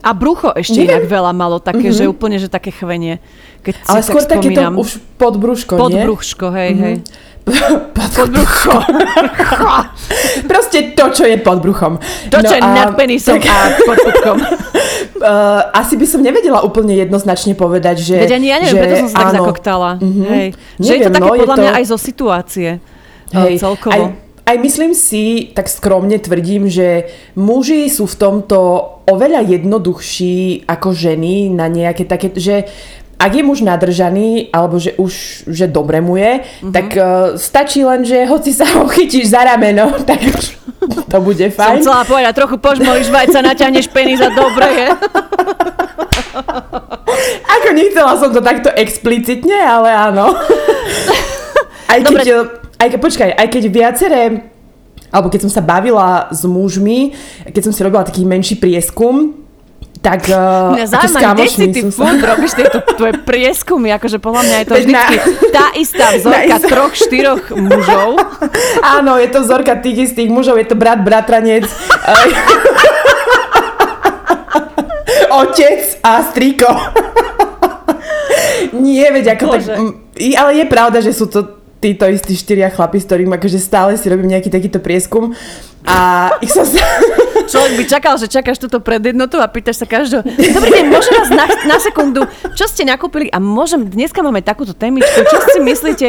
[0.05, 1.01] a brucho ešte neviem.
[1.01, 2.05] inak veľa malo, také, mm-hmm.
[2.05, 3.17] že úplne, že také chvenie.
[3.65, 6.05] Keď Ale skôr také to už podbruško, nie?
[6.05, 6.85] Podbruško, hej, mm-hmm.
[6.85, 6.95] hej.
[7.97, 8.81] Pod bruchom.
[10.49, 12.01] Proste to, čo je pod bruchom.
[12.33, 13.45] To, no čo je nad penisom tak...
[13.45, 14.37] a pod bruchom.
[15.21, 18.15] Uh, asi by som nevedela úplne jednoznačne povedať, že...
[18.17, 19.91] Veď ani ja neviem, že, preto som sa tak zakoktala.
[20.01, 20.25] Mm-hmm.
[20.25, 20.47] Hej.
[20.55, 21.61] Že neviem, je to také no, podľa to...
[21.61, 22.69] mňa aj zo situácie.
[23.29, 23.93] Hej, celkovo.
[23.93, 24.01] Aj,
[24.45, 28.57] aj myslím si, tak skromne tvrdím, že muži sú v tomto
[29.05, 32.65] oveľa jednoduchší ako ženy na nejaké také, že
[33.15, 36.73] ak je muž nadržaný, alebo že už že dobre mu je, mm-hmm.
[36.75, 40.19] tak uh, stačí len, že hoci sa ho chytíš za rameno, tak
[41.11, 41.79] to bude fajn.
[41.79, 44.87] Som chcela povedať, trochu požmolíš vajca, naťahneš penis a dobre je.
[47.47, 50.35] Ako nechcela som to takto explicitne, ale áno.
[51.87, 52.75] Aj keď, dobre.
[52.75, 54.23] aj keď, počkaj, aj keď viaceré
[55.15, 57.15] alebo keď som sa bavila s mužmi,
[57.47, 59.44] keď som si robila taký menší prieskum,
[60.05, 64.57] tak uh, Mňa zaujíma, kde si ty furt robíš tieto tvoje prieskumy, akože podľa mňa
[64.61, 65.05] je to vždy na...
[65.49, 66.67] tá istá vzorka istá...
[66.69, 68.09] troch, štyroch mužov.
[69.01, 71.65] Áno, je to vzorka tých istých mužov, je to brat, bratranec,
[75.33, 76.69] otec a striko.
[78.77, 79.73] Nie, veď ako Bože.
[79.73, 79.77] tak...
[80.37, 84.05] Ale je pravda, že sú to títo istí štyria chlapi, s ktorým akože stále si
[84.05, 85.33] robím nejaký takýto prieskum
[85.81, 86.81] a ich som sa...
[87.43, 91.29] Človek by čakal, že čakáš túto predjednotu a pýtaš sa každého, dobrý deň, môžem vás
[91.31, 92.23] na, na sekundu,
[92.55, 96.07] čo ste nakúpili a môžem, dneska máme takúto témičku, čo si myslíte,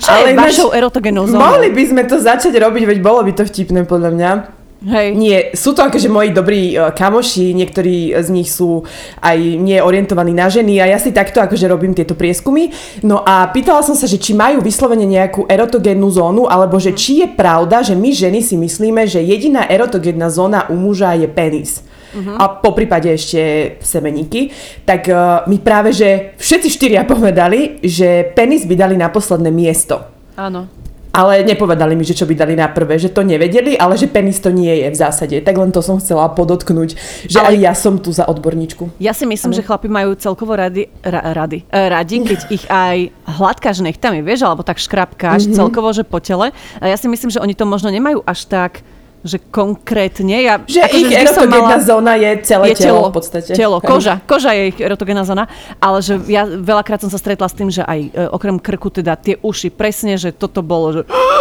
[0.00, 1.44] čo Ale je vašou erotogenou zónou?
[1.44, 4.61] Mohli by sme to začať robiť, veď bolo by to vtipné podľa mňa.
[4.82, 5.14] Hej.
[5.14, 8.82] Nie, sú to akože moji dobrí uh, kamoši, niektorí z nich sú
[9.22, 12.74] aj nie orientovaní na ženy a ja si takto akože robím tieto prieskumy.
[13.06, 17.22] No a pýtala som sa, že či majú vyslovene nejakú erotogénnu zónu, alebo že či
[17.22, 21.86] je pravda, že my ženy si myslíme, že jediná erotogénna zóna u muža je penis.
[22.12, 22.36] Uh-huh.
[22.36, 24.50] A po prípade ešte semeníky,
[24.82, 30.02] tak uh, mi práve, že všetci štyria povedali, že penis by dali na posledné miesto.
[30.34, 30.81] Áno
[31.12, 34.40] ale nepovedali mi, že čo by dali na prvé, že to nevedeli, ale že penis
[34.40, 35.36] to nie je v zásade.
[35.44, 36.96] Tak len to som chcela podotknúť,
[37.28, 37.54] že ale...
[37.54, 38.96] aj ja som tu za odborníčku.
[38.96, 39.58] Ja si myslím, ano.
[39.60, 44.48] že chlapi majú celkovo rady, ra, rady, e, radi, keď ich aj hladkáš nechtami, vieš,
[44.48, 45.58] alebo tak škrapkáš mm-hmm.
[45.60, 46.50] celkovo, že po tele.
[46.80, 48.80] A ja si myslím, že oni to možno nemajú až tak
[49.22, 50.42] že konkrétne.
[50.42, 53.50] Ja, že ako, ich že erotogénna mala, zóna je celé je telo, telo v podstate.
[53.54, 54.18] Telo, koža.
[54.26, 55.46] Koža je ich erotogénna zóna,
[55.78, 59.14] ale že ja veľakrát som sa stretla s tým, že aj e, okrem krku teda
[59.14, 61.00] tie uši, presne, že toto bolo, že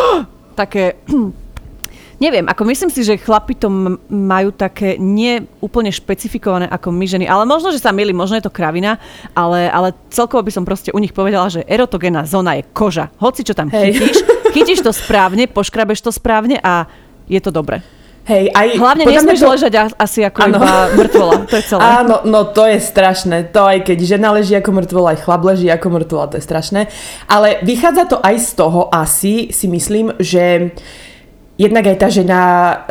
[0.62, 1.02] také
[2.22, 3.66] Neviem, ako myslím si, že chlapi to
[4.06, 8.46] majú také nie úplne špecifikované ako my ženy, ale možno, že sa milí, možno je
[8.46, 9.02] to kravina,
[9.34, 13.10] ale, ale celkovo by som proste u nich povedala, že erotogénna zóna je koža.
[13.18, 13.98] Hoci čo tam Hej.
[13.98, 14.18] chytíš,
[14.54, 16.86] chytíš to správne, poškrabeš to správne a
[17.32, 17.80] je to dobre.
[18.22, 19.50] Hej, aj, Hlavne nesmieš to...
[19.50, 20.62] ležať asi ako ano.
[20.62, 21.82] iba mŕtvola, to je celé.
[21.82, 23.50] Áno, no to je strašné.
[23.50, 26.82] To aj keď žena leží ako mŕtvola, aj chlap leží ako mŕtvola, to je strašné.
[27.26, 30.70] Ale vychádza to aj z toho asi, si myslím, že
[31.62, 32.40] jednak aj tá žena,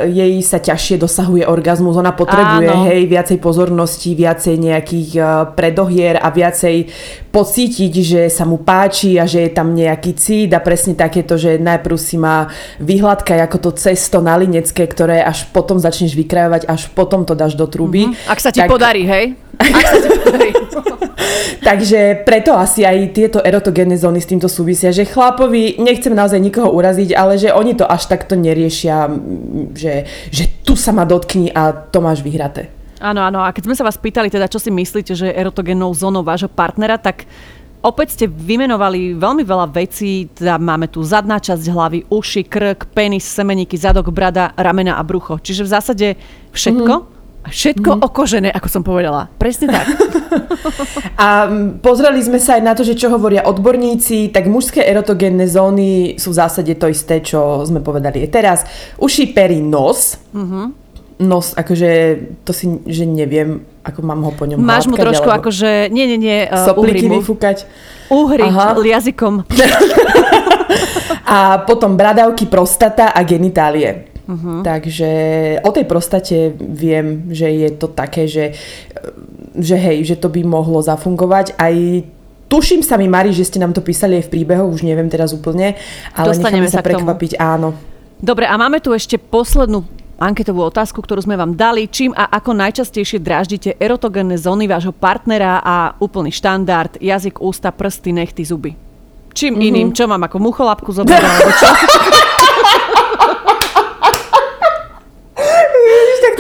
[0.06, 2.86] jej sa ťažšie dosahuje orgazmus, ona potrebuje, Áno.
[2.86, 5.26] hej, viacej pozornosti, viacej nejakých uh,
[5.58, 6.86] predohier a viacej
[7.34, 11.58] pocítiť, že sa mu páči a že je tam nejaký cít a presne takéto, že
[11.58, 12.46] najprv si má
[12.78, 17.58] vyhľadkať ako to cesto na linecké, ktoré až potom začneš vykrajovať, až potom to dáš
[17.58, 18.10] do truby.
[18.10, 18.30] Mm-hmm.
[18.30, 18.70] Ak sa ti tak...
[18.70, 19.34] podarí, hej?
[19.58, 20.49] Ak sa ti podarí.
[21.68, 26.70] Takže preto asi aj tieto erotogénne zóny s týmto súvisia, že chlapovi, nechcem naozaj nikoho
[26.72, 29.10] uraziť, ale že oni to až takto neriešia,
[29.76, 32.70] že, že tu sa ma dotkni a to máš vyhraté.
[33.00, 33.40] Áno, áno.
[33.40, 36.52] A keď sme sa vás pýtali, teda, čo si myslíte, že je erotogénnou zónou vášho
[36.52, 37.24] partnera, tak
[37.80, 43.24] Opäť ste vymenovali veľmi veľa vecí, teda máme tu zadná časť hlavy, uši, krk, penis,
[43.24, 45.40] semeníky, zadok, brada, ramena a brucho.
[45.40, 46.06] Čiže v zásade
[46.52, 46.92] všetko.
[46.92, 47.19] Mm-hmm.
[47.40, 48.00] Všetko mm.
[48.04, 49.32] okožené, ako som povedala.
[49.40, 49.86] Presne tak.
[51.24, 51.48] a
[51.80, 56.32] pozreli sme sa aj na to, že čo hovoria odborníci, tak mužské erotogénne zóny sú
[56.32, 58.64] v zásade to isté, čo sme povedali teraz.
[59.00, 60.20] Uši, pery, nos.
[60.34, 60.66] Mm-hmm.
[61.20, 61.90] Nos, akože
[62.48, 65.52] to si, že neviem, ako mám ho po ňom Máš mu trošku alebo...
[65.52, 67.68] akože, nie, nie, nie, uh, Sopliky vyfúkať.
[68.08, 68.48] Uhriť
[68.88, 69.44] jazykom.
[71.36, 74.09] a potom bradavky, prostata a genitálie.
[74.30, 74.62] Uh-huh.
[74.62, 75.10] Takže
[75.66, 78.54] o tej prostate viem, že je to také, že,
[79.58, 81.58] že hej, že to by mohlo zafungovať.
[81.58, 81.74] Aj
[82.46, 85.34] tuším sa mi, Mari, že ste nám to písali aj v príbehu, už neviem teraz
[85.34, 85.74] úplne,
[86.14, 87.74] ale Dostaneme necháme sa prekvapiť, áno.
[88.22, 89.82] Dobre, a máme tu ešte poslednú
[90.20, 91.88] anketovú otázku, ktorú sme vám dali.
[91.88, 98.12] Čím a ako najčastejšie dráždite erotogénne zóny vášho partnera a úplný štandard, jazyk, ústa, prsty,
[98.12, 98.76] nechty, zuby?
[99.32, 99.68] Čím mm-hmm.
[99.72, 99.88] iným?
[99.96, 101.24] Čo mám ako mucholapku zobrať?
[101.64, 101.68] čo?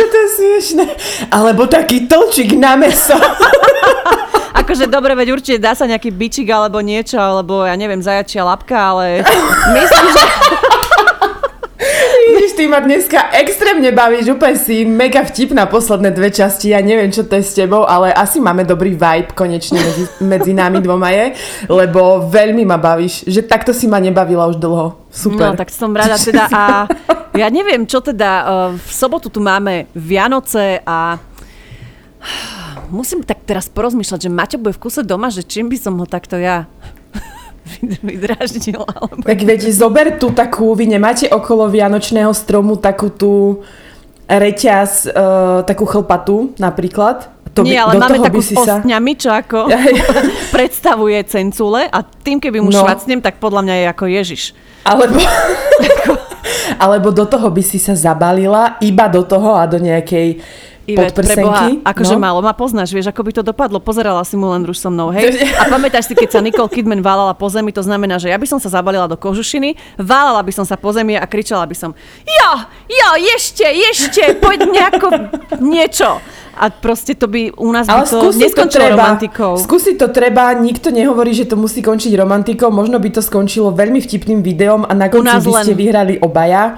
[0.00, 0.86] Toto je smiešné.
[1.28, 3.20] Alebo taký točik na meso.
[4.70, 8.78] akože dobre, veď určite dá sa nejaký bičik alebo niečo, alebo ja neviem, zajačia labka,
[8.78, 9.26] ale
[9.76, 10.22] myslím, že...
[12.60, 17.24] Ty ma dneska extrémne bavíš, úplne si mega vtipná posledné dve časti, ja neviem, čo
[17.24, 20.04] to je s tebou, ale asi máme dobrý vibe konečne medzi,
[20.36, 21.40] medzi nami dvoma je,
[21.72, 24.92] lebo veľmi ma bavíš, že takto si ma nebavila už dlho.
[25.08, 25.56] Super.
[25.56, 26.84] No, tak som rada teda a
[27.40, 28.44] ja neviem, čo teda, e,
[28.76, 31.16] v sobotu tu máme Vianoce a
[32.92, 36.04] musím tak teraz porozmýšľať, že Maťo bude v kuse doma, že čím by som ho
[36.04, 36.68] takto ja
[38.08, 38.86] vydraždila.
[38.86, 39.22] Alebo...
[39.22, 43.62] Tak veď zober tu takú, vy nemáte okolo vianočného stromu takú tú
[44.30, 47.40] reťaz, uh, takú chlpatu napríklad?
[47.50, 49.66] To by, Nie, ale máme takú s ostňami, čo ako
[50.54, 52.78] predstavuje cencule a tým, keby mu no.
[52.78, 54.42] švacnem, tak podľa mňa je ako Ježiš.
[54.86, 55.18] Alebo,
[56.84, 60.38] alebo do toho by si sa zabalila, iba do toho a do nejakej
[60.94, 62.22] Ivet, preboha, akože no?
[62.22, 63.78] málo ma poznáš, vieš, ako by to dopadlo.
[63.78, 65.30] Pozerala si Mulan Rouge so mnou, hej?
[65.60, 68.46] A pamätáš si, keď sa Nicole Kidman válala po zemi, to znamená, že ja by
[68.46, 71.90] som sa zabalila do kožušiny, válala by som sa po zemi a kričala by som
[72.26, 72.50] jo,
[72.88, 75.06] jo, ešte, ešte, poď nejako
[75.62, 76.20] niečo.
[76.60, 79.52] A proste to by u nás Ale by to neskončilo to treba, romantikou.
[79.56, 84.02] Skúsiť to treba, nikto nehovorí, že to musí končiť romantikou, možno by to skončilo veľmi
[84.02, 85.78] vtipným videom a na konci by ste len...
[85.78, 86.76] vyhrali obaja.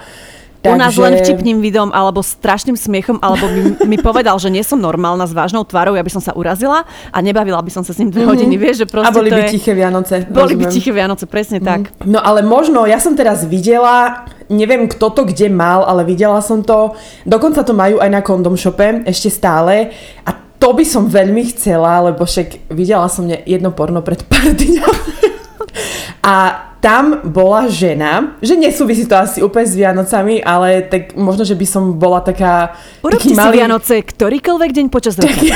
[0.62, 0.74] Takže...
[0.74, 4.78] U nás len vtipným videom alebo strašným smiechom, alebo by mi povedal, že nie som
[4.78, 7.98] normálna s vážnou tvárou, ja by som sa urazila a nebavila by som sa s
[7.98, 8.30] ním dve mm-hmm.
[8.30, 9.58] hodiny, vieš, že proste A boli to by je...
[9.58, 10.22] tiché Vianoce.
[10.30, 10.62] Boli rozumiem.
[10.62, 11.82] by tiché Vianoce, presne mm-hmm.
[11.90, 12.06] tak.
[12.06, 16.62] No ale možno, ja som teraz videla, neviem kto to kde mal, ale videla som
[16.62, 16.94] to,
[17.26, 19.90] dokonca to majú aj na kondom shope, ešte stále
[20.22, 20.30] a
[20.62, 25.10] to by som veľmi chcela, lebo však videla som jedno porno pred pár dňami.
[26.22, 26.34] A
[26.82, 31.62] tam bola žena, že nesúvisí to asi úplne s Vianocami, ale tak možno, že by
[31.62, 32.74] som bola taká...
[33.06, 33.62] Urobte si malý...
[33.62, 35.30] Vianoce ktorýkoľvek deň počas roka.
[35.30, 35.54] Taký...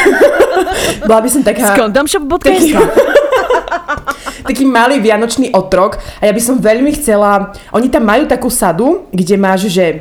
[1.11, 1.75] bola by som taká...
[1.75, 2.79] Skondomshop.sk
[4.47, 7.51] taký malý vianočný otrok a ja by som veľmi chcela...
[7.75, 9.97] Oni tam majú takú sadu, kde máš, že e,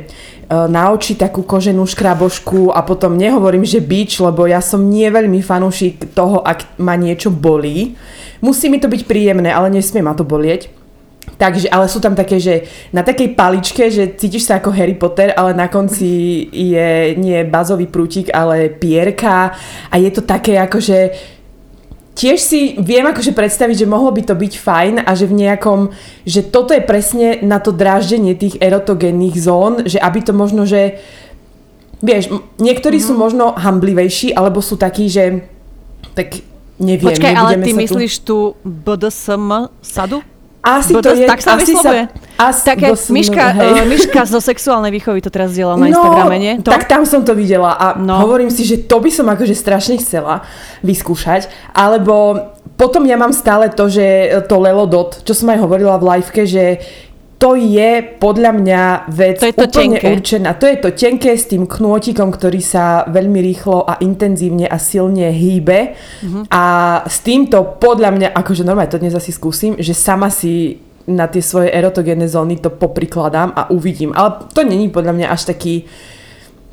[0.46, 5.42] na oči takú koženú škrabošku a potom nehovorím, že bič, lebo ja som nie veľmi
[5.42, 7.98] fanúšik toho, ak ma niečo bolí.
[8.38, 10.85] Musí mi to byť príjemné, ale nesmie ma to bolieť.
[11.36, 12.64] Takže, ale sú tam také, že
[12.96, 17.84] na takej paličke, že cítiš sa ako Harry Potter, ale na konci je nie bazový
[17.84, 19.52] prútik, ale pierka
[19.92, 21.12] a je to také ako, že
[22.16, 25.92] tiež si viem akože predstaviť, že mohlo by to byť fajn a že v nejakom,
[26.24, 30.96] že toto je presne na to dráždenie tých erotogénnych zón, že aby to možno, že
[32.00, 33.12] vieš, niektorí mm-hmm.
[33.12, 33.20] sú mhm.
[33.20, 35.44] možno hamblivejší, alebo sú takí, že
[36.16, 36.40] tak
[36.80, 37.12] neviem.
[37.12, 40.24] Počkaj, ale ty myslíš tu BDSM sadu?
[40.66, 45.22] Asi to je, tak sa asi sa, asi Také myška, uh, myška zo sexuálnej výchovy
[45.22, 46.54] to teraz zdieľa na no, Instagrame, nie?
[46.58, 46.74] To?
[46.74, 48.18] tak tam som to videla a no.
[48.18, 50.42] hovorím si, že to by som akože strašne chcela
[50.82, 56.18] vyskúšať, alebo potom ja mám stále to, že to Lelodot, čo som aj hovorila v
[56.18, 56.82] liveke, že
[57.36, 60.08] to je podľa mňa vec to je to úplne tenké.
[60.08, 60.56] určená.
[60.56, 65.28] To je to tenké s tým knôtikom, ktorý sa veľmi rýchlo a intenzívne a silne
[65.28, 65.92] hýbe.
[65.92, 66.42] Mm-hmm.
[66.48, 66.64] A
[67.04, 71.44] s týmto podľa mňa, akože normálne to dnes asi skúsim, že sama si na tie
[71.44, 74.16] svoje erotogénne zóny to poprikladám a uvidím.
[74.16, 75.84] Ale to není podľa mňa až taký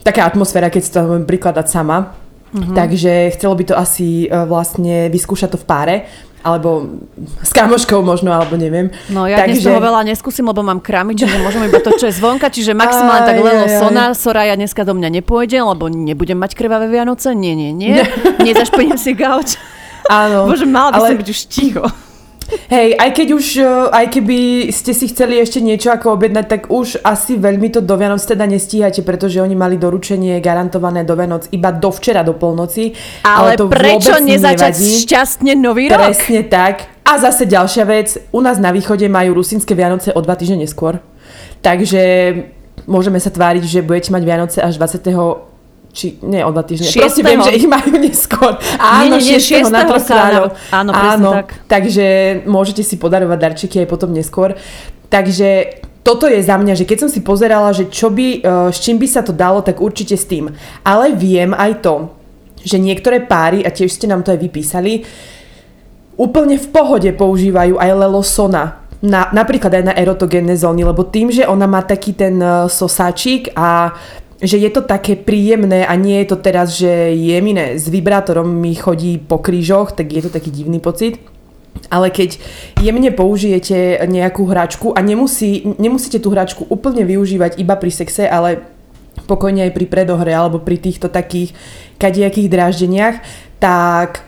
[0.02, 2.16] taká atmosféra, keď si to môžem prikladať sama.
[2.54, 2.76] Mm-hmm.
[2.78, 5.96] Takže chcelo by to asi e, vlastne vyskúšať to v páre
[6.44, 7.00] alebo
[7.40, 8.92] s kamoškou možno, alebo neviem.
[9.08, 9.48] No ja Takže...
[9.48, 12.76] dnes toho veľa neskúsim, lebo mám kramy, čiže môžem iba to, čo je zvonka, čiže
[12.76, 17.56] maximálne tak Lelo Sona, Soraya dneska do mňa nepôjde, lebo nebudem mať krvavé Vianoce, nie,
[17.56, 18.04] nie, nie,
[18.44, 19.56] nezašpením si gauč.
[20.12, 20.46] Áno.
[20.52, 21.08] Bože, mala by ale...
[21.16, 21.84] som byť už ticho.
[22.70, 24.38] Hej, aj keď už, e, aj keby
[24.70, 28.46] ste si chceli ešte niečo ako objednať, tak už asi veľmi to do Vianoc teda
[28.46, 32.94] nestíhate, pretože oni mali doručenie garantované do Vianoc iba do včera do polnoci.
[33.24, 34.92] Ale, ale to prečo nezačať nevadí.
[35.06, 36.02] šťastne nový rok?
[36.02, 36.90] Presne tak.
[37.04, 41.04] A zase ďalšia vec, u nás na východe majú rusínske Vianoce o dva týždne neskôr.
[41.60, 42.02] Takže
[42.88, 45.53] môžeme sa tváriť, že budete mať Vianoce až 20
[45.94, 46.90] či nie o dva týždne.
[46.90, 48.58] Proste viem, že ich majú neskôr.
[48.82, 49.70] Áno, nie, nie, 6.
[49.70, 50.58] na troch kráľov.
[50.74, 51.62] Áno, Áno tak.
[51.70, 52.06] Takže
[52.50, 54.58] môžete si podarovať darčeky aj potom neskôr.
[55.14, 58.40] Takže toto je za mňa, že keď som si pozerala, že čo by, e,
[58.76, 60.52] s čím by sa to dalo, tak určite s tým.
[60.84, 62.12] Ale viem aj to,
[62.60, 65.08] že niektoré páry, a tiež ste nám to aj vypísali,
[66.20, 68.84] úplne v pohode používajú aj lelosona.
[69.04, 73.56] Na, napríklad aj na erotogénne zóny, lebo tým, že ona má taký ten e, sosáčik
[73.56, 73.96] a
[74.44, 78.76] že je to také príjemné a nie je to teraz, že jemine s vibrátorom mi
[78.76, 81.16] chodí po krížoch, tak je to taký divný pocit.
[81.90, 82.38] Ale keď
[82.84, 88.62] jemne použijete nejakú hračku a nemusí, nemusíte tú hračku úplne využívať iba pri sexe, ale
[89.26, 91.56] pokojne aj pri predohre alebo pri týchto takých
[91.98, 93.16] kadiakých dráždeniach,
[93.58, 94.28] tak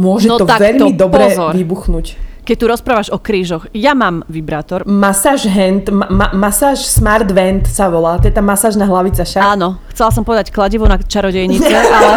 [0.00, 1.52] môže no to veľmi dobre pozor.
[1.52, 4.80] vybuchnúť keď tu rozprávaš o krížoch, ja mám vibrátor.
[4.88, 9.44] Masáž hand, ma, ma, masáž smart vent sa volá, to je tá masážna hlavica však.
[9.44, 11.68] Áno, chcela som povedať kladivo na čarodejnice,
[12.00, 12.16] ale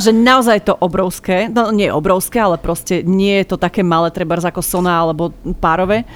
[0.00, 4.40] že naozaj to obrovské, no nie obrovské, ale proste nie je to také malé, treba
[4.40, 6.08] ako Sona alebo párové.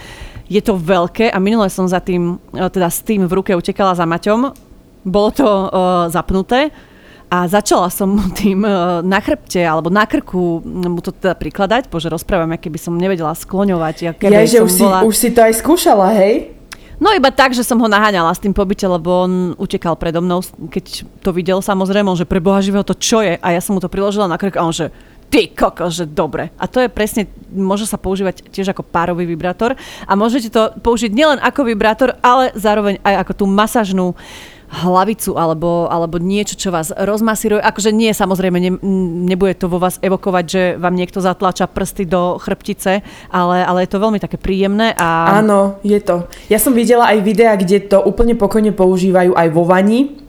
[0.48, 3.92] Je to veľké a minule som za tým, e, teda s tým v ruke utekala
[3.92, 4.64] za Maťom.
[5.06, 5.70] Bolo to uh,
[6.10, 6.74] zapnuté
[7.26, 8.70] a začala som mu tým e,
[9.02, 13.34] na chrbte alebo na krku mu to teda prikladať, bože rozprávam, aké by som nevedela
[13.34, 13.96] skloňovať.
[14.06, 14.12] Ja,
[14.46, 15.02] že už, bola...
[15.02, 16.56] si, už si to aj skúšala, hej?
[16.96, 20.40] No iba tak, že som ho naháňala s tým pobyte, lebo on utekal predo mnou,
[20.72, 23.36] keď to videl samozrejme, že pre Boha živého to čo je?
[23.36, 24.88] A ja som mu to priložila na krk a on že
[25.28, 26.54] ty koko, že dobre.
[26.56, 29.76] A to je presne, môže sa používať tiež ako párový vibrátor
[30.08, 35.40] a môžete to použiť nielen ako vibrátor, ale zároveň aj ako tú masažnú uh, hlavicu
[35.40, 37.64] alebo, alebo niečo, čo vás rozmasíruje.
[37.64, 38.72] Akože nie, samozrejme, ne,
[39.32, 43.00] nebude to vo vás evokovať, že vám niekto zatlača prsty do chrbtice,
[43.32, 44.92] ale, ale je to veľmi také príjemné.
[45.00, 45.40] A...
[45.40, 46.28] Áno, je to.
[46.52, 50.20] Ja som videla aj videa, kde to úplne pokojne používajú aj vo vani,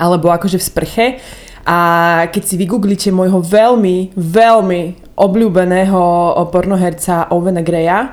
[0.00, 1.06] alebo akože v sprche.
[1.64, 1.76] A
[2.28, 4.82] keď si vygooglite môjho veľmi, veľmi
[5.16, 6.00] obľúbeného
[6.52, 8.12] pornoherca Ovena Greya,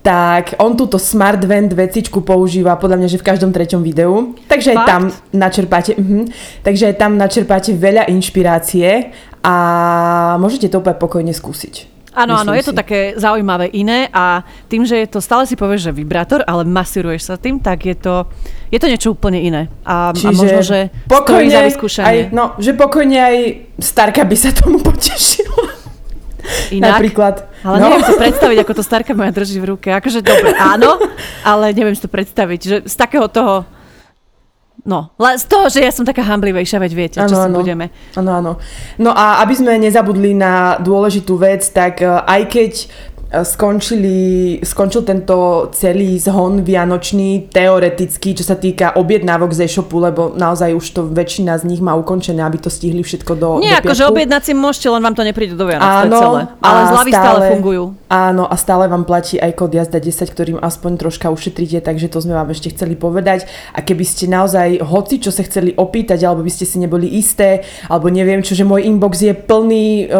[0.00, 4.32] tak on túto Smart Vent vecičku používa podľa mňa, že v každom treťom videu.
[4.48, 5.02] Takže aj tam
[5.36, 6.24] načerpáte, uh-huh,
[6.64, 9.12] takže aj tam načerpáte veľa inšpirácie
[9.44, 9.54] a
[10.40, 12.00] môžete to úplne pokojne skúsiť.
[12.10, 15.90] Áno, áno, je to také zaujímavé iné a tým, že je to, stále si povieš,
[15.90, 18.26] že vibrátor, ale masíruješ sa tým, tak je to,
[18.74, 19.70] je to niečo úplne iné.
[19.86, 22.10] A, Čiže a možno, že pokojne, za vyskúšanie.
[22.10, 23.36] Aj, no, že pokojne aj
[23.78, 25.79] starka by sa tomu potešila.
[26.74, 27.34] Inak, Napríklad.
[27.62, 27.82] Ale no.
[27.88, 29.88] neviem si predstaviť, ako to starka moja drží v ruke.
[29.90, 30.96] Akože dobre, áno,
[31.44, 32.60] ale neviem si to predstaviť.
[32.60, 33.66] Že z takého toho
[34.80, 37.92] No, z toho, že ja som taká hamblivejšia, veď viete, ano, čo si budeme.
[38.16, 38.52] Áno, áno.
[38.96, 42.72] No a aby sme nezabudli na dôležitú vec, tak eh, aj keď
[43.30, 50.74] skončili, skončil tento celý zhon vianočný teoreticky, čo sa týka objednávok z e-shopu, lebo naozaj
[50.74, 54.10] už to väčšina z nich má ukončené, aby to stihli všetko do Nie, do akože
[54.10, 56.42] objednať si môžete, len vám to nepríde do Vianoc, áno, to je celé.
[56.58, 57.84] Ale zľavy stále, stále fungujú.
[58.10, 62.18] Áno, a stále vám platí aj kód jazda 10, ktorým aspoň troška ušetríte, takže to
[62.18, 63.46] sme vám ešte chceli povedať.
[63.70, 67.62] A keby ste naozaj hoci čo sa chceli opýtať, alebo by ste si neboli isté,
[67.86, 70.10] alebo neviem čo, že môj inbox je plný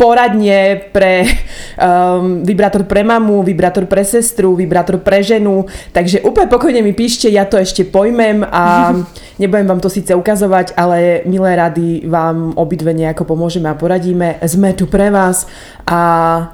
[0.00, 1.28] poradne pre
[1.76, 5.68] um, vibrátor pre mamu, vibrátor pre sestru, vibrátor pre ženu.
[5.92, 8.96] Takže úplne pokojne mi píšte, ja to ešte pojmem a
[9.40, 14.40] nebudem vám to síce ukazovať, ale milé rady vám obidve nejako pomôžeme a poradíme.
[14.48, 15.44] Sme tu pre vás
[15.84, 16.00] a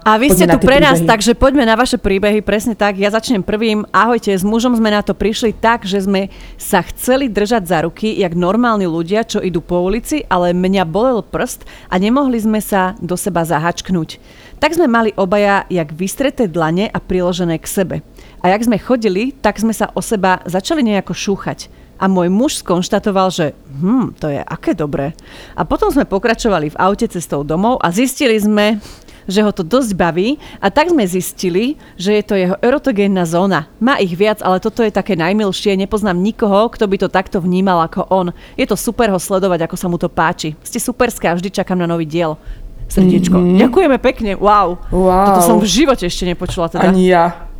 [0.03, 2.99] A vy ste tu pre nás, takže poďme na vaše príbehy, presne tak.
[2.99, 3.87] Ja začnem prvým.
[3.95, 8.17] Ahojte, s mužom sme na to prišli tak, že sme sa chceli držať za ruky,
[8.19, 12.99] jak normálni ľudia, čo idú po ulici, ale mňa bolel prst a nemohli sme sa
[12.99, 14.17] do seba seba zahačknúť.
[14.57, 17.97] Tak sme mali obaja jak vystreté dlane a priložené k sebe.
[18.41, 21.69] A jak sme chodili, tak sme sa o seba začali nejako šúchať.
[22.01, 25.13] A môj muž skonštatoval, že hm, to je aké dobré.
[25.53, 28.81] A potom sme pokračovali v aute cestou domov a zistili sme,
[29.29, 33.69] že ho to dosť baví a tak sme zistili, že je to jeho erotogénna zóna.
[33.83, 37.83] Má ich viac, ale toto je také najmilšie, nepoznám nikoho, kto by to takto vnímal
[37.85, 38.31] ako on.
[38.57, 40.55] Je to super ho sledovať, ako sa mu to páči.
[40.65, 42.41] Ste superská, vždy čakám na nový diel
[42.89, 43.37] srdiečko.
[43.37, 43.59] Mm-hmm.
[43.67, 44.79] Ďakujeme pekne, wow.
[44.91, 45.27] wow.
[45.35, 46.87] Toto som v živote ešte nepočula teda.
[46.87, 47.51] Ani ja.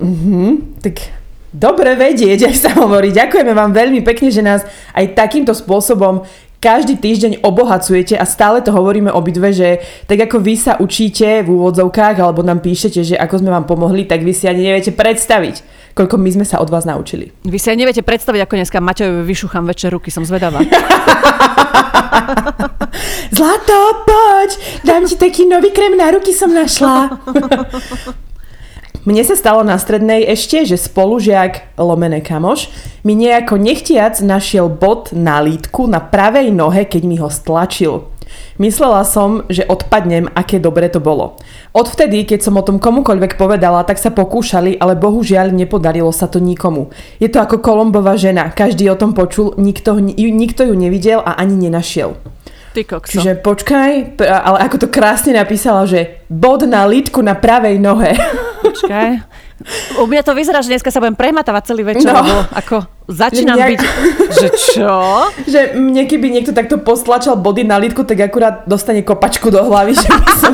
[0.00, 0.80] Mm-hmm.
[0.82, 0.94] Tak
[1.54, 3.14] dobre vedieť, ak sa hovorí.
[3.14, 6.26] Ďakujeme vám veľmi pekne, že nás aj takýmto spôsobom
[6.64, 9.68] každý týždeň obohacujete a stále to hovoríme obidve, že
[10.08, 14.08] tak ako vy sa učíte v úvodzovkách alebo nám píšete, že ako sme vám pomohli,
[14.08, 15.60] tak vy si ani neviete predstaviť,
[15.92, 17.36] koľko my sme sa od vás naučili.
[17.44, 20.64] Vy si ani neviete predstaviť, ako dneska Maťovi vyšúcham večer ruky, som zvedavá.
[23.36, 24.50] Zlato, poď,
[24.84, 27.10] dám ti taký nový krem na ruky som našla.
[29.04, 32.72] Mne sa stalo na strednej ešte, že spolužiak lomené kamoš
[33.04, 38.08] mi nejako nechtiac našiel bod na lítku na pravej nohe, keď mi ho stlačil.
[38.56, 41.36] Myslela som, že odpadnem, aké dobre to bolo.
[41.76, 46.40] Odvtedy, keď som o tom komukoľvek povedala, tak sa pokúšali, ale bohužiaľ nepodarilo sa to
[46.40, 46.88] nikomu.
[47.20, 51.68] Je to ako Kolombová žena, každý o tom počul, nikto, nikto ju nevidel a ani
[51.68, 52.16] nenašiel.
[52.74, 53.14] Ty kokso.
[53.14, 58.18] Čiže počkaj, ale ako to krásne napísala, že bod na lítku na pravej nohe.
[58.66, 59.10] Počkaj.
[60.02, 62.18] U mňa to vyzerá, že dneska sa budem prematávať celý večer, no.
[62.18, 63.78] lebo ako začínam nejak...
[63.78, 63.82] byť,
[64.34, 64.92] že čo?
[65.46, 69.94] Že mne keby niekto takto postlačal body na lítku, tak akurát dostane kopačku do hlavy,
[69.94, 70.52] že by som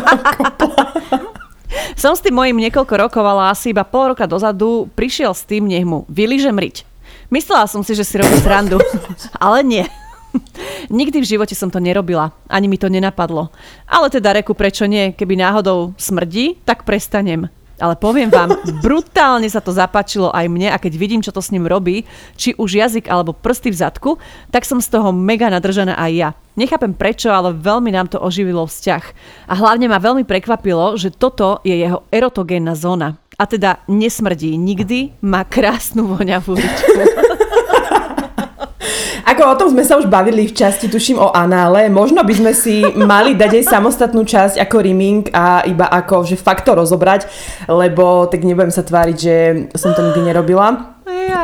[1.96, 5.64] Som s tým mojim niekoľko rokov, ale asi iba pol roka dozadu prišiel s tým,
[5.64, 6.84] nech mu vylížem riť.
[7.32, 8.76] Myslela som si, že si robí srandu,
[9.44, 9.84] ale nie.
[10.98, 13.50] Nikdy v živote som to nerobila, ani mi to nenapadlo.
[13.86, 15.12] Ale teda reku, prečo nie?
[15.14, 17.50] Keby náhodou smrdí, tak prestanem.
[17.80, 21.50] Ale poviem vám, brutálne sa to zapáčilo aj mne a keď vidím, čo to s
[21.50, 22.04] ním robí,
[22.36, 24.10] či už jazyk alebo prsty v zadku,
[24.52, 26.30] tak som z toho mega nadržaná aj ja.
[26.60, 29.04] Nechápem prečo, ale veľmi nám to oživilo vzťah.
[29.48, 33.16] A hlavne ma veľmi prekvapilo, že toto je jeho erotogénna zóna.
[33.40, 37.00] A teda nesmrdí nikdy, má krásnu voňavú ričku.
[39.26, 41.90] Ako o tom sme sa už bavili v časti, tuším o anále.
[41.92, 46.40] Možno by sme si mali dať aj samostatnú časť ako rimming a iba ako, že
[46.40, 47.26] fakt to rozobrať,
[47.68, 49.36] lebo tak nebudem sa tváriť, že
[49.76, 50.96] som to nikdy nerobila.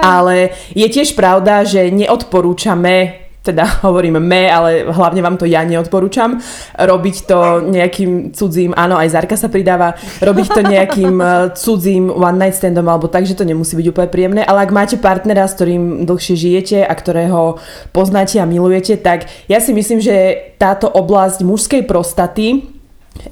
[0.03, 6.43] Ale je tiež pravda, že neodporúčame teda hovorím me, ale hlavne vám to ja neodporúčam,
[6.75, 7.39] robiť to
[7.71, 12.85] nejakým cudzím, áno, aj Zarka sa pridáva, robiť to nejakým e, cudzím one night standom
[12.91, 16.35] alebo tak, že to nemusí byť úplne príjemné, ale ak máte partnera, s ktorým dlhšie
[16.35, 17.63] žijete a ktorého
[17.95, 22.76] poznáte a milujete, tak ja si myslím, že táto oblasť mužskej prostaty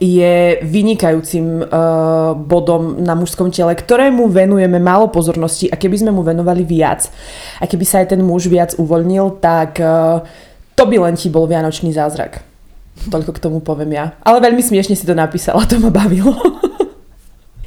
[0.00, 6.26] je vynikajúcim uh, bodom na mužskom tele, ktorému venujeme málo pozornosti a keby sme mu
[6.26, 7.08] venovali viac
[7.60, 10.24] a keby sa aj ten muž viac uvoľnil, tak uh,
[10.74, 12.42] to by len ti bol vianočný zázrak.
[13.10, 14.04] Toľko k tomu poviem ja.
[14.22, 16.34] Ale veľmi smiešne si to napísala, to ma bavilo.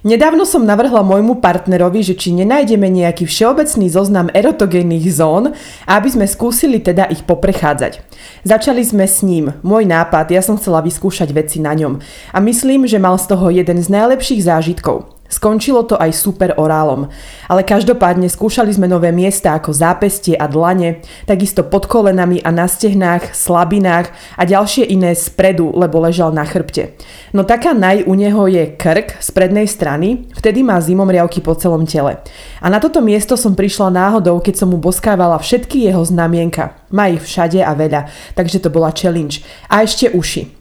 [0.08, 5.52] Nedávno som navrhla môjmu partnerovi, že či nenájdeme nejaký všeobecný zoznam erotogénnych zón
[5.84, 8.00] aby sme skúsili teda ich poprechádzať.
[8.48, 12.00] Začali sme s ním, môj nápad, ja som chcela vyskúšať veci na ňom
[12.32, 15.17] a myslím, že mal z toho jeden z najlepších zážitkov.
[15.28, 17.12] Skončilo to aj super orálom.
[17.52, 22.64] Ale každopádne skúšali sme nové miesta ako zápestie a dlane, takisto pod kolenami a na
[22.64, 24.10] stehnách, slabinách
[24.40, 26.96] a ďalšie iné spredu, lebo ležal na chrbte.
[27.36, 31.54] No taká naj u neho je krk z prednej strany, vtedy má zimom riavky po
[31.60, 32.24] celom tele.
[32.64, 36.80] A na toto miesto som prišla náhodou, keď som mu boskávala všetky jeho znamienka.
[36.90, 39.44] Má ich všade a veľa, takže to bola challenge.
[39.68, 40.57] A ešte uši.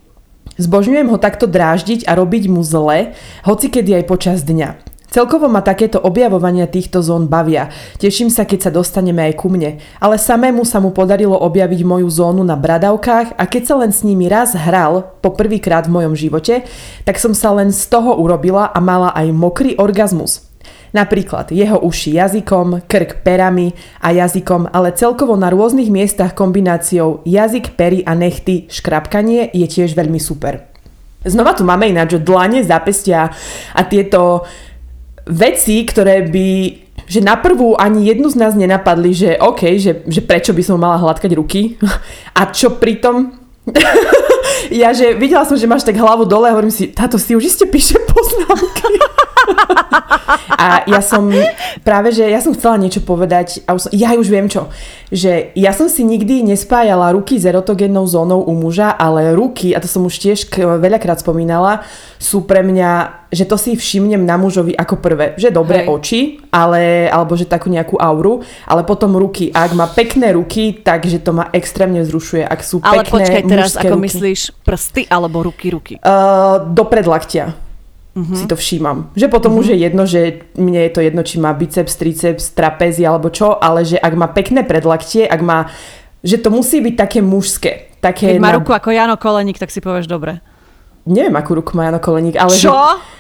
[0.55, 4.97] Zbožňujem ho takto dráždiť a robiť mu zle, hoci kedy aj počas dňa.
[5.07, 7.73] Celkovo ma takéto objavovania týchto zón bavia.
[7.97, 9.81] Teším sa, keď sa dostaneme aj ku mne.
[9.97, 14.05] Ale samému sa mu podarilo objaviť moju zónu na bradavkách a keď sa len s
[14.05, 16.69] nimi raz hral, po prvýkrát v mojom živote,
[17.09, 20.46] tak som sa len z toho urobila a mala aj mokrý orgazmus.
[20.97, 27.77] Napríklad jeho uši jazykom, krk perami a jazykom, ale celkovo na rôznych miestach kombináciou jazyk,
[27.77, 30.65] pery a nechty škrapkanie je tiež veľmi super.
[31.21, 33.29] Znova tu máme ináč, že dlane, zápestia
[33.77, 34.49] a tieto
[35.29, 36.49] veci, ktoré by
[37.07, 40.81] že na prvú ani jednu z nás nenapadli, že OK, že, že prečo by som
[40.81, 41.77] mala hladkať ruky
[42.41, 43.31] a čo pritom
[44.83, 47.45] ja, že videla som, že máš tak hlavu dole a hovorím si, táto si už
[47.47, 48.99] iste píše poznámky.
[50.63, 51.31] a ja som
[51.87, 54.69] práve, že ja som chcela niečo povedať a už som, ja už viem čo,
[55.13, 59.79] že ja som si nikdy nespájala ruky s erotogénnou zónou u muža, ale ruky, a
[59.79, 61.87] to som už tiež veľakrát spomínala,
[62.19, 65.89] sú pre mňa že to si všimnem na mužovi ako prvé, že dobré Hej.
[65.91, 66.21] oči,
[66.55, 69.51] ale, alebo že takú nejakú auru, ale potom ruky.
[69.51, 72.47] A ak má pekné ruky, takže to ma extrémne vzrušuje.
[72.47, 74.05] Ak sú ale pekné počkaj teraz, ako ruky.
[74.07, 74.26] myslíš
[74.65, 75.95] prsty alebo ruky, ruky?
[76.01, 77.55] Uh, do predlaktia
[78.17, 78.35] uh-huh.
[78.35, 79.13] si to všímam.
[79.13, 79.63] Že potom uh-huh.
[79.63, 83.61] už je jedno, že mne je to jedno, či má biceps, triceps, trapézy alebo čo,
[83.61, 85.69] ale že ak má pekné predlaktie, ak má,
[86.25, 87.93] že to musí byť také mužské.
[88.01, 88.59] Také Keď má na...
[88.59, 90.41] ruku ako Jano Koleník, tak si povieš dobre.
[91.07, 92.51] Neviem, akú ruku má Jano Koleník, ale...
[92.51, 92.73] Čo?
[92.73, 93.15] Že...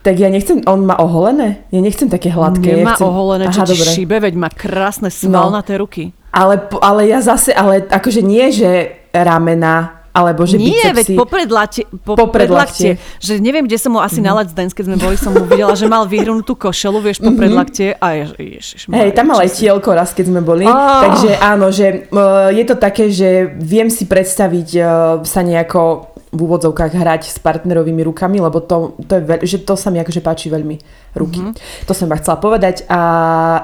[0.00, 1.68] Tak ja nechcem, on má oholené?
[1.68, 2.72] Ja nechcem také hladké.
[2.72, 3.04] Nemá ja chcem...
[3.04, 5.84] oholené, čo Aha, ti šíbe, veď má krásne svalnaté no.
[5.84, 6.16] ruky.
[6.32, 10.94] Ale, ale ja zase, ale akože nie, že ramena, alebo že Nie, bicepsy...
[10.94, 12.98] veď popredlaktie, popredlaktie.
[13.22, 14.26] Že neviem, kde som mu asi mm.
[14.26, 18.04] na Let's keď sme boli, som mu videla, že mal vyhrnutú košelu, vieš, popredlaktie mm-hmm.
[18.04, 18.24] a je,
[18.58, 20.66] ježiš, Hej, tam mal aj tielko raz, keď sme boli.
[20.66, 21.02] Oh.
[21.06, 24.86] Takže áno, že uh, je to také, že viem si predstaviť uh,
[25.22, 29.74] sa nejako v úvodzovkách hrať s partnerovými rukami, lebo to, to, je veľ, že to
[29.74, 30.76] sa mi akože páči veľmi
[31.18, 31.42] ruky.
[31.42, 31.86] Mm-hmm.
[31.90, 33.00] To som ma chcela povedať a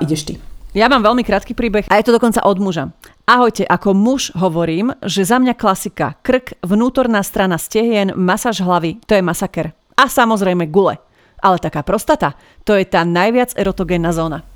[0.03, 0.34] ideš ty.
[0.76, 2.92] Ja mám veľmi krátky príbeh a je to dokonca od muža.
[3.27, 6.14] Ahojte, ako muž hovorím, že za mňa klasika.
[6.22, 9.74] Krk, vnútorná strana stehien, masáž hlavy, to je masaker.
[9.99, 11.03] A samozrejme gule.
[11.43, 14.47] Ale taká prostata, to je tá najviac erotogénna zóna.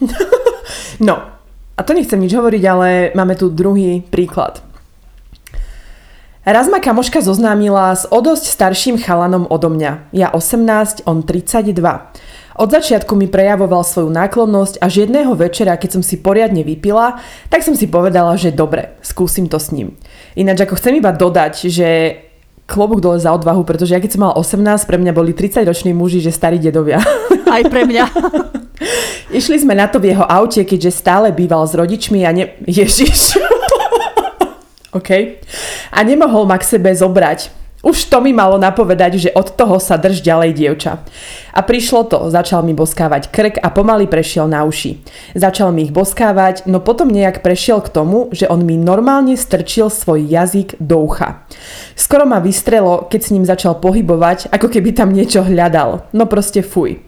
[1.04, 1.20] no,
[1.76, 4.64] a to nechcem nič hovoriť, ale máme tu druhý príklad.
[6.48, 10.16] Raz ma kamoška zoznámila s o dosť starším chalanom odo mňa.
[10.16, 11.76] Ja 18, on 32.
[12.58, 17.62] Od začiatku mi prejavoval svoju náklonnosť až jedného večera, keď som si poriadne vypila, tak
[17.62, 19.94] som si povedala, že dobre, skúsim to s ním.
[20.34, 22.18] Ináč ako chcem iba dodať, že
[22.66, 26.18] klobúk dole za odvahu, pretože ja keď som mal 18, pre mňa boli 30-roční muži,
[26.18, 26.98] že starí dedovia.
[27.54, 28.04] Aj pre mňa.
[29.38, 32.58] Išli sme na to v jeho aute, keďže stále býval s rodičmi a ne...
[32.66, 33.38] Ježiš.
[34.98, 35.10] OK.
[35.94, 37.54] A nemohol ma k sebe zobrať.
[37.78, 40.98] Už to mi malo napovedať, že od toho sa drž ďalej, dievča.
[41.58, 45.02] A prišlo to, začal mi boskávať krk a pomaly prešiel na uši.
[45.34, 49.90] Začal mi ich boskávať, no potom nejak prešiel k tomu, že on mi normálne strčil
[49.90, 51.42] svoj jazyk do ucha.
[51.98, 56.06] Skoro ma vystrelo, keď s ním začal pohybovať, ako keby tam niečo hľadal.
[56.14, 57.02] No proste fuj.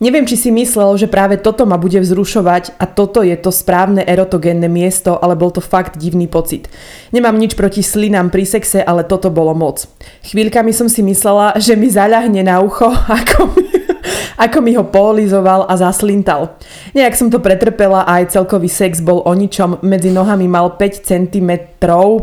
[0.00, 4.00] Neviem, či si myslel, že práve toto ma bude vzrušovať a toto je to správne
[4.00, 6.72] erotogénne miesto, ale bol to fakt divný pocit.
[7.12, 9.84] Nemám nič proti slinám pri sexe, ale toto bolo moc.
[10.24, 12.88] Chvíľkami som si myslela, že mi zaľahne na ucho,
[13.20, 13.80] ako mi
[14.44, 16.56] ako mi ho polizoval a zaslintal.
[16.96, 21.04] Nejak som to pretrpela a aj celkový sex bol o ničom, medzi nohami mal 5
[21.04, 21.50] cm,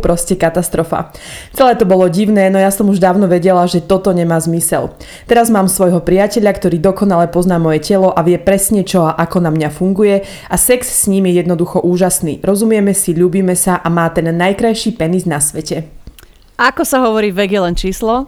[0.01, 1.09] proste katastrofa.
[1.53, 4.93] Celé to bolo divné, no ja som už dávno vedela, že toto nemá zmysel.
[5.25, 9.41] Teraz mám svojho priateľa, ktorý dokonale pozná moje telo a vie presne čo a ako
[9.41, 12.39] na mňa funguje a sex s ním je jednoducho úžasný.
[12.45, 15.96] Rozumieme si, ľúbime sa a má ten najkrajší penis na svete.
[16.57, 18.25] Ako sa hovorí, vek je len číslo.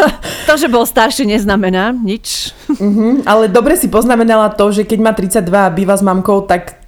[0.00, 0.04] to,
[0.48, 2.56] to, že bol starší, neznamená nič.
[2.72, 6.80] Uh-huh, ale dobre si poznamenala to, že keď má 32 a býva s mamkou, tak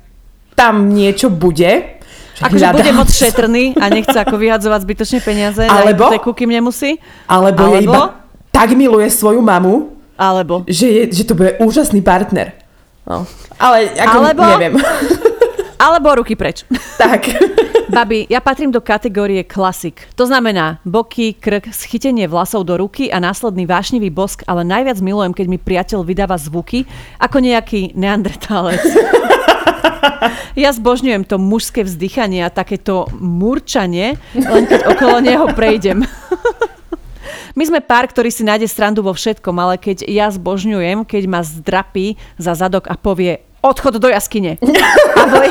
[0.57, 2.01] tam niečo bude.
[2.41, 6.97] Akože bude moc šetrný a nechce ako vyhadzovať zbytočne peniaze alebo, na kým nemusí.
[7.27, 8.03] Alebo, alebo je iba
[8.59, 12.59] tak miluje svoju mamu, alebo že, je, že to bude úžasný partner.
[13.07, 13.23] No.
[13.55, 14.75] Ale ako alebo, neviem.
[15.79, 16.67] Alebo ruky preč.
[16.99, 17.31] Tak.
[17.95, 20.11] Babi, ja patrím do kategórie klasik.
[20.19, 25.33] To znamená boky, krk, schytenie vlasov do ruky a následný vášnivý bosk, ale najviac milujem,
[25.33, 26.85] keď mi priateľ vydáva zvuky
[27.17, 28.83] ako nejaký neandertálec.
[30.59, 36.03] Ja zbožňujem to mužské vzdychanie a takéto murčanie, len keď okolo neho prejdem.
[37.59, 41.43] My sme pár, ktorý si nájde srandu vo všetkom, ale keď ja zbožňujem, keď ma
[41.43, 44.59] zdrapí za zadok a povie odchod do jaskyne.
[45.19, 45.51] A môj,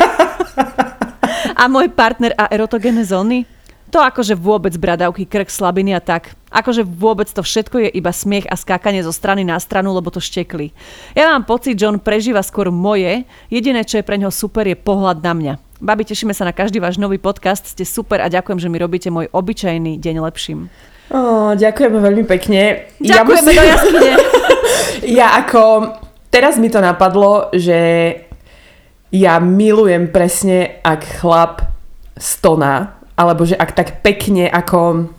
[1.61, 3.45] a môj partner a erotogénne zóny?
[3.87, 6.35] To akože vôbec bradavky, krk, slabiny a tak.
[6.51, 10.19] Akože vôbec to všetko je iba smiech a skákanie zo strany na stranu, lebo to
[10.19, 10.75] štekli.
[11.15, 13.23] Ja mám pocit, že on prežíva skôr moje.
[13.47, 15.53] Jediné, čo je pre neho super, je pohľad na mňa.
[15.79, 17.63] Babi, tešíme sa na každý váš nový podcast.
[17.63, 20.67] Ste super a ďakujem, že mi robíte môj obyčajný deň lepším.
[21.07, 22.91] Oh, ďakujeme veľmi pekne.
[22.99, 23.55] Ďakujeme ja musím...
[23.55, 24.13] do jaskyne.
[25.23, 25.61] ja ako
[26.27, 27.79] teraz mi to napadlo, že
[29.11, 31.53] ja milujem presne, ak chlap
[32.17, 35.09] stoná, alebo že ak tak pekne ako...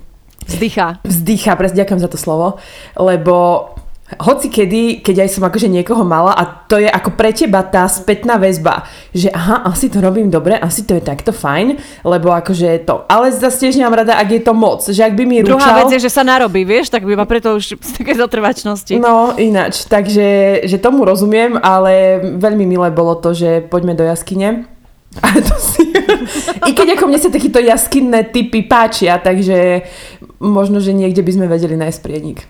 [0.49, 1.05] Vzdychá.
[1.05, 2.57] Vzdychá, presne, ďakujem za to slovo,
[2.97, 3.69] lebo
[4.17, 7.85] hoci kedy, keď aj som akože niekoho mala a to je ako pre teba tá
[7.85, 11.77] spätná väzba, že aha, asi to robím dobre, asi to je takto fajn,
[12.09, 15.25] lebo akože to, ale zase tiež nemám rada, ak je to moc, že ak by
[15.29, 15.77] mi Druhá ručal...
[15.85, 18.97] vec je, že sa narobí, vieš, tak by ma preto už z také zotrvačnosti.
[18.97, 24.65] No, ináč, takže že tomu rozumiem, ale veľmi milé bolo to, že poďme do jaskyne.
[25.25, 25.89] Ale to si...
[26.69, 29.89] I keď ako mne sa takýto jaskinné typy páčia, takže
[30.37, 32.45] možno, že niekde by sme vedeli nájsť prienik.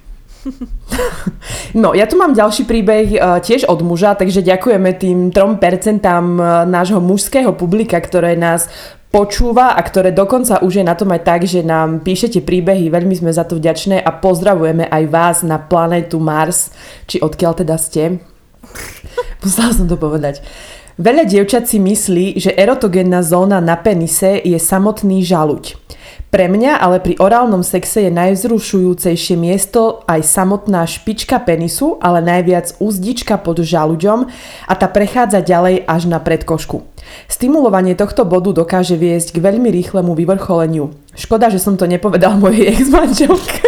[1.77, 5.61] No, ja tu mám ďalší príbeh uh, tiež od muža, takže ďakujeme tým 3%
[6.01, 8.73] uh, nášho mužského publika, ktoré nás
[9.09, 13.17] počúva a ktoré dokonca už je na tom aj tak, že nám píšete príbehy, veľmi
[13.17, 16.73] sme za to vďačné a pozdravujeme aj vás na planetu Mars,
[17.09, 18.21] či odkiaľ teda ste.
[19.45, 20.45] Musela som to povedať.
[20.99, 25.79] Veľa dievčat si myslí, že erotogénna zóna na penise je samotný žaluď.
[26.29, 32.77] Pre mňa ale pri orálnom sexe je najvzrušujúcejšie miesto aj samotná špička penisu, ale najviac
[32.85, 34.29] úzdička pod žaluďom
[34.69, 36.85] a tá prechádza ďalej až na predkošku.
[37.33, 40.93] Stimulovanie tohto bodu dokáže viesť k veľmi rýchlemu vyvrcholeniu.
[41.17, 43.65] Škoda, že som to nepovedal mojej ex-manželke.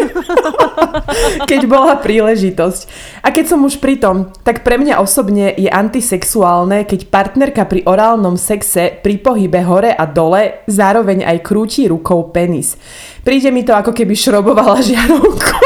[1.51, 2.81] keď bola príležitosť.
[3.24, 7.85] A keď som už pri tom, tak pre mňa osobne je antisexuálne, keď partnerka pri
[7.85, 12.76] orálnom sexe pri pohybe hore a dole zároveň aj krúti rukou penis.
[13.20, 15.59] Príde mi to ako keby šrobovala žiarovku.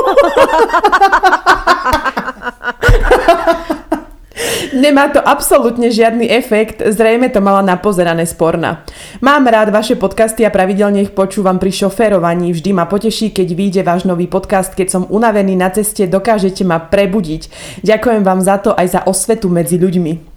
[4.74, 8.82] Nemá to absolútne žiadny efekt, zrejme to mala napozerané sporna.
[9.22, 12.50] Mám rád vaše podcasty a pravidelne ich počúvam pri šoférovaní.
[12.50, 16.82] Vždy ma poteší, keď vyjde váš nový podcast, keď som unavený na ceste, dokážete ma
[16.82, 17.46] prebudiť.
[17.86, 20.34] Ďakujem vám za to aj za osvetu medzi ľuďmi.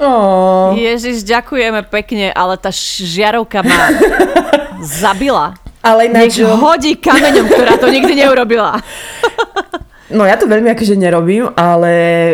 [0.00, 0.72] Oh.
[0.72, 3.92] Ježiš, ďakujeme pekne, ale tá žiarovka ma
[5.04, 5.52] zabila.
[5.84, 6.40] Ale ináč...
[6.40, 8.80] Nech hodí kameňom, ktorá to nikdy neurobila.
[10.10, 11.92] No ja to veľmi akože nerobím, ale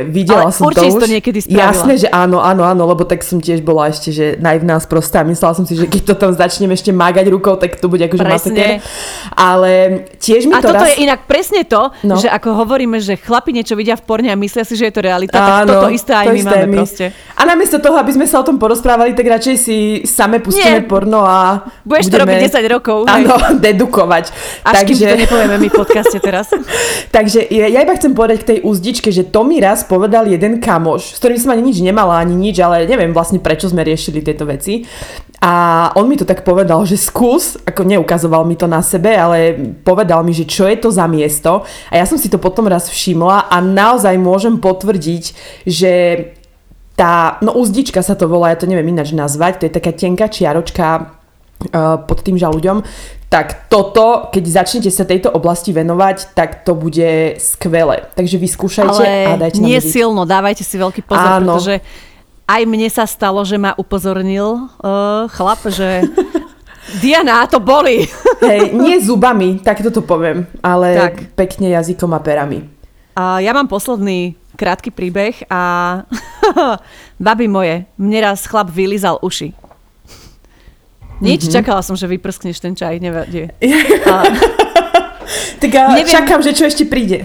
[0.09, 1.05] videla ale som to už.
[1.05, 1.73] to niekedy spravila.
[1.73, 5.21] Jasné, že áno, áno, áno, lebo tak som tiež bola ešte, že naivná sprostá.
[5.23, 8.25] Myslela som si, že keď to tam začnem ešte magať rukou, tak to bude akože
[8.25, 8.81] masaker.
[9.37, 10.97] Ale tiež mi a to toto raz...
[10.97, 12.17] je inak presne to, no.
[12.17, 15.03] že ako hovoríme, že chlapi niečo vidia v porne a myslia si, že je to
[15.05, 16.77] realita, áno, tak toto isté aj to my isté máme my.
[16.81, 17.05] proste.
[17.37, 19.77] A namiesto toho, aby sme sa o tom porozprávali, tak radšej si
[20.09, 20.89] same pustíme Nie.
[20.89, 22.17] porno a Budeš budeme...
[22.17, 22.99] to robiť 10 rokov.
[23.05, 24.25] Áno, dedukovať.
[24.65, 24.87] Až Takže...
[24.87, 26.47] kým to nepovieme my v podcaste teraz.
[27.17, 30.31] Takže je ja, ja iba chcem povedať k tej úzdičke, že to mi raz povedal
[30.31, 33.83] jeden kamoš, s ktorým som ani nič nemala, ani nič, ale neviem vlastne prečo sme
[33.83, 34.87] riešili tieto veci.
[35.43, 39.59] A on mi to tak povedal, že skús, ako neukazoval mi to na sebe, ale
[39.83, 41.67] povedal mi, že čo je to za miesto.
[41.91, 45.25] A ja som si to potom raz všimla a naozaj môžem potvrdiť,
[45.67, 45.93] že
[46.97, 50.33] tá, no úzdička sa to volá, ja to neviem ináč nazvať, to je taká tenká
[50.33, 51.16] čiaročka
[52.05, 52.85] pod tým žalúďom,
[53.27, 58.07] tak toto, keď začnete sa tejto oblasti venovať, tak to bude skvelé.
[58.15, 61.59] Takže vyskúšajte Ale a dajte nie silno, dávajte si veľký pozor, Áno.
[61.59, 61.83] pretože
[62.47, 66.07] aj mne sa stalo, že ma upozornil uh, chlap, že
[67.03, 68.07] Diana, to boli.
[68.47, 71.15] Hej, nie zubami, tak toto poviem, ale tak.
[71.35, 72.63] pekne jazykom a perami.
[73.19, 76.05] A ja mám posledný krátky príbeh a
[77.27, 79.66] babi moje, mne raz chlap vylizal uši.
[81.21, 81.57] Nič, mm-hmm.
[81.57, 83.49] čakala som, že vyprskneš ten čaj, nevadí.
[84.11, 84.29] A...
[85.63, 87.25] tak ja neviem, čakám, že čo ešte príde.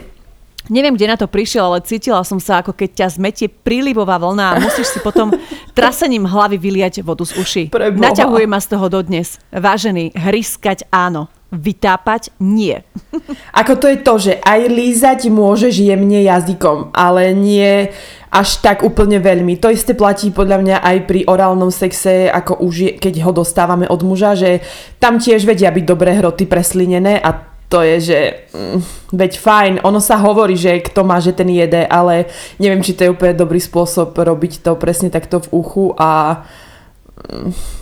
[0.71, 4.45] Neviem, kde na to prišiel, ale cítila som sa, ako keď ťa zmetie prílivová vlna
[4.55, 5.33] a musíš si potom
[5.77, 7.63] trasením hlavy vyliať vodu z uši.
[7.67, 7.99] Preboha.
[7.99, 9.35] Naťahuje ma z toho dodnes.
[9.51, 12.79] Vážený, hryskať áno, vytápať nie.
[13.59, 17.91] Ako to je to, že aj lízať môžeš jemne jazykom, ale nie
[18.31, 19.59] až tak úplne veľmi.
[19.59, 23.83] To isté platí podľa mňa aj pri orálnom sexe, ako už je, keď ho dostávame
[23.91, 24.63] od muža, že
[25.03, 28.19] tam tiež vedia byť dobré hroty preslinené a to je, že
[28.51, 28.79] mm,
[29.15, 32.27] veď fajn, ono sa hovorí, že kto má, že ten jede, ale
[32.59, 36.43] neviem, či to je úplne dobrý spôsob robiť to presne takto v uchu a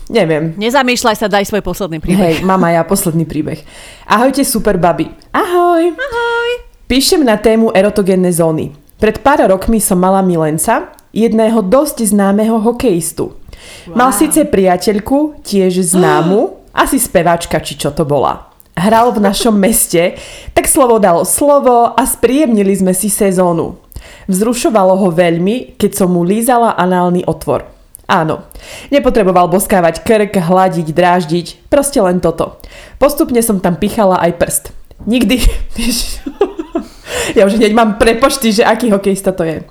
[0.10, 0.56] neviem.
[0.58, 2.40] Nezamýšľaj sa, daj svoj posledný príbeh.
[2.40, 3.62] Hej, mama, ja posledný príbeh.
[4.06, 5.10] Ahojte, super baby.
[5.32, 5.96] Ahoj.
[5.96, 6.50] Ahoj.
[6.90, 8.74] Píšem na tému erotogénne zóny.
[9.00, 13.32] Pred pár rokmi som mala milenca, jedného dosť známeho hokejistu.
[13.88, 13.96] Wow.
[13.96, 18.50] Mal síce priateľku, tiež známu, asi speváčka, či čo to bola.
[18.76, 20.18] Hral v našom meste,
[20.52, 23.80] tak slovo dalo slovo a spríjemnili sme si sezónu.
[24.30, 27.79] Vzrušovalo ho veľmi, keď som mu lízala análny otvor.
[28.10, 28.42] Áno,
[28.90, 32.58] nepotreboval boskávať krk, hladiť, dráždiť, proste len toto.
[32.98, 34.64] Postupne som tam pichala aj prst.
[35.06, 35.38] Nikdy,
[37.38, 39.62] ja už hneď mám prepočty, že aký hokejista to je.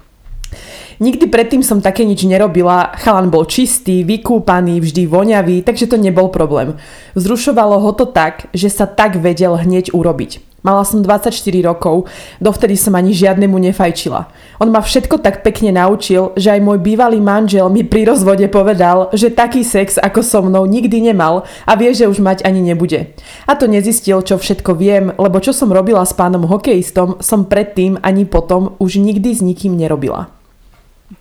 [1.03, 6.30] Nikdy predtým som také nič nerobila, chalan bol čistý, vykúpaný, vždy voňavý, takže to nebol
[6.30, 6.78] problém.
[7.18, 10.47] Vzrušovalo ho to tak, že sa tak vedel hneď urobiť.
[10.66, 11.30] Mala som 24
[11.62, 12.11] rokov,
[12.42, 14.26] dovtedy som ani žiadnemu nefajčila.
[14.59, 19.06] On ma všetko tak pekne naučil, že aj môj bývalý manžel mi pri rozvode povedal,
[19.14, 23.14] že taký sex ako so mnou nikdy nemal a vie, že už mať ani nebude.
[23.46, 28.02] A to nezistil, čo všetko viem, lebo čo som robila s pánom hokejistom, som predtým
[28.02, 30.38] ani potom už nikdy s nikým nerobila.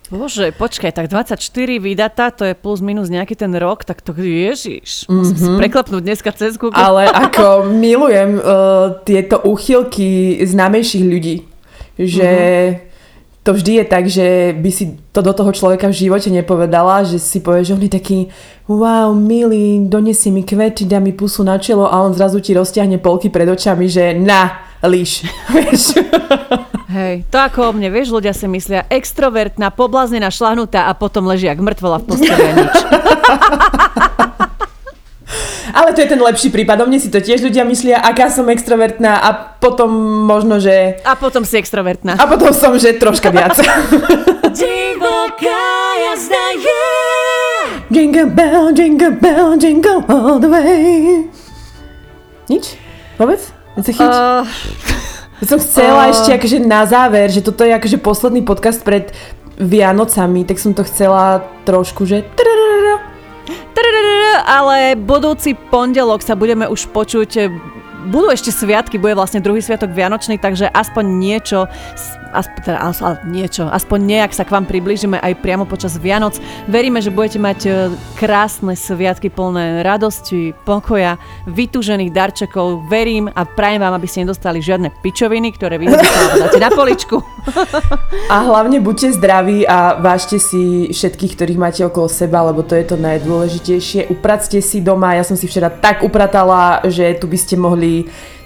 [0.08, 1.36] Bože, počkaj, tak 24
[1.84, 5.04] vydata, to je plus minus nejaký ten rok, tak to ježiš.
[5.12, 5.36] Musím mm-hmm.
[5.36, 5.60] si mhm.
[5.60, 6.80] preklepnúť dneska cez Google.
[6.80, 11.44] Ale ako milujem uh, tieto úchylky známejších ľudí,
[12.00, 13.44] že mm-hmm.
[13.44, 17.20] to vždy je tak, že by si to do toho človeka v živote nepovedala, že
[17.20, 18.20] si povie, že on je taký
[18.72, 22.96] wow, milý, donesie mi kvety, dá mi pusu na čelo a on zrazu ti roztiahne
[23.04, 25.26] polky pred očami, že na, líš.
[26.98, 31.50] Hej, to ako o mne, vieš, ľudia si myslia extrovertná, pobláznená, šlahnutá a potom leží
[31.50, 32.76] jak mŕtvola v posteli a nič.
[35.78, 36.80] Ale to je ten lepší prípad.
[36.82, 39.92] O mne si to tiež ľudia myslia, aká som extrovertná a potom
[40.26, 41.04] možno, že...
[41.04, 42.16] A potom si extrovertná.
[42.18, 43.60] A potom som, že troška viac.
[47.88, 51.24] Jingle bell, jingle bell, jingle all the way.
[52.52, 52.76] Nič?
[53.16, 53.57] Vôbec?
[53.78, 54.44] Uh,
[55.46, 56.12] som chcela uh...
[56.12, 59.14] ešte akože na záver, že toto je akože posledný podcast pred
[59.58, 62.26] Vianocami, tak som to chcela trošku, že
[64.48, 67.52] ale budúci pondelok sa budeme už počuť
[68.06, 71.66] budú ešte sviatky, bude vlastne druhý sviatok Vianočný, takže aspoň niečo,
[72.32, 72.80] aspoň, teda,
[73.26, 76.38] niečo, aspoň nejak sa k vám približíme aj priamo počas Vianoc.
[76.70, 77.70] Veríme, že budete mať e,
[78.20, 81.18] krásne sviatky plné radosti, pokoja,
[81.50, 82.86] vytúžených darčekov.
[82.86, 85.90] Verím a prajem vám, aby ste nedostali žiadne pičoviny, ktoré vy
[86.38, 87.20] dáte na poličku.
[88.28, 92.84] A hlavne buďte zdraví a vážte si všetkých, ktorých máte okolo seba, lebo to je
[92.84, 94.12] to najdôležitejšie.
[94.12, 97.87] Upracte si doma, ja som si včera tak upratala, že tu by ste mohli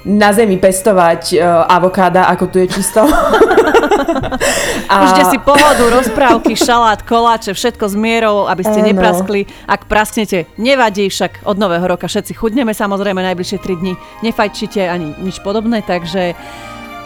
[0.01, 3.05] na zemi pestovať uh, avokáda, ako tu je čisto.
[4.91, 4.95] a...
[5.05, 8.87] Užte si pohodu, rozprávky, šalát, koláče, všetko s mierou, aby ste ano.
[8.89, 9.45] nepraskli.
[9.69, 13.93] Ak prasknete, nevadí, však od nového roka všetci chudneme samozrejme najbližšie 3 dni.
[14.25, 16.33] Nefajčite ani nič podobné, takže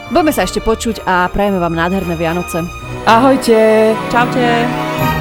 [0.08, 2.64] budeme sa ešte počuť a prajeme vám nádherné Vianoce.
[3.04, 3.92] Ahojte.
[4.08, 5.15] Čaute.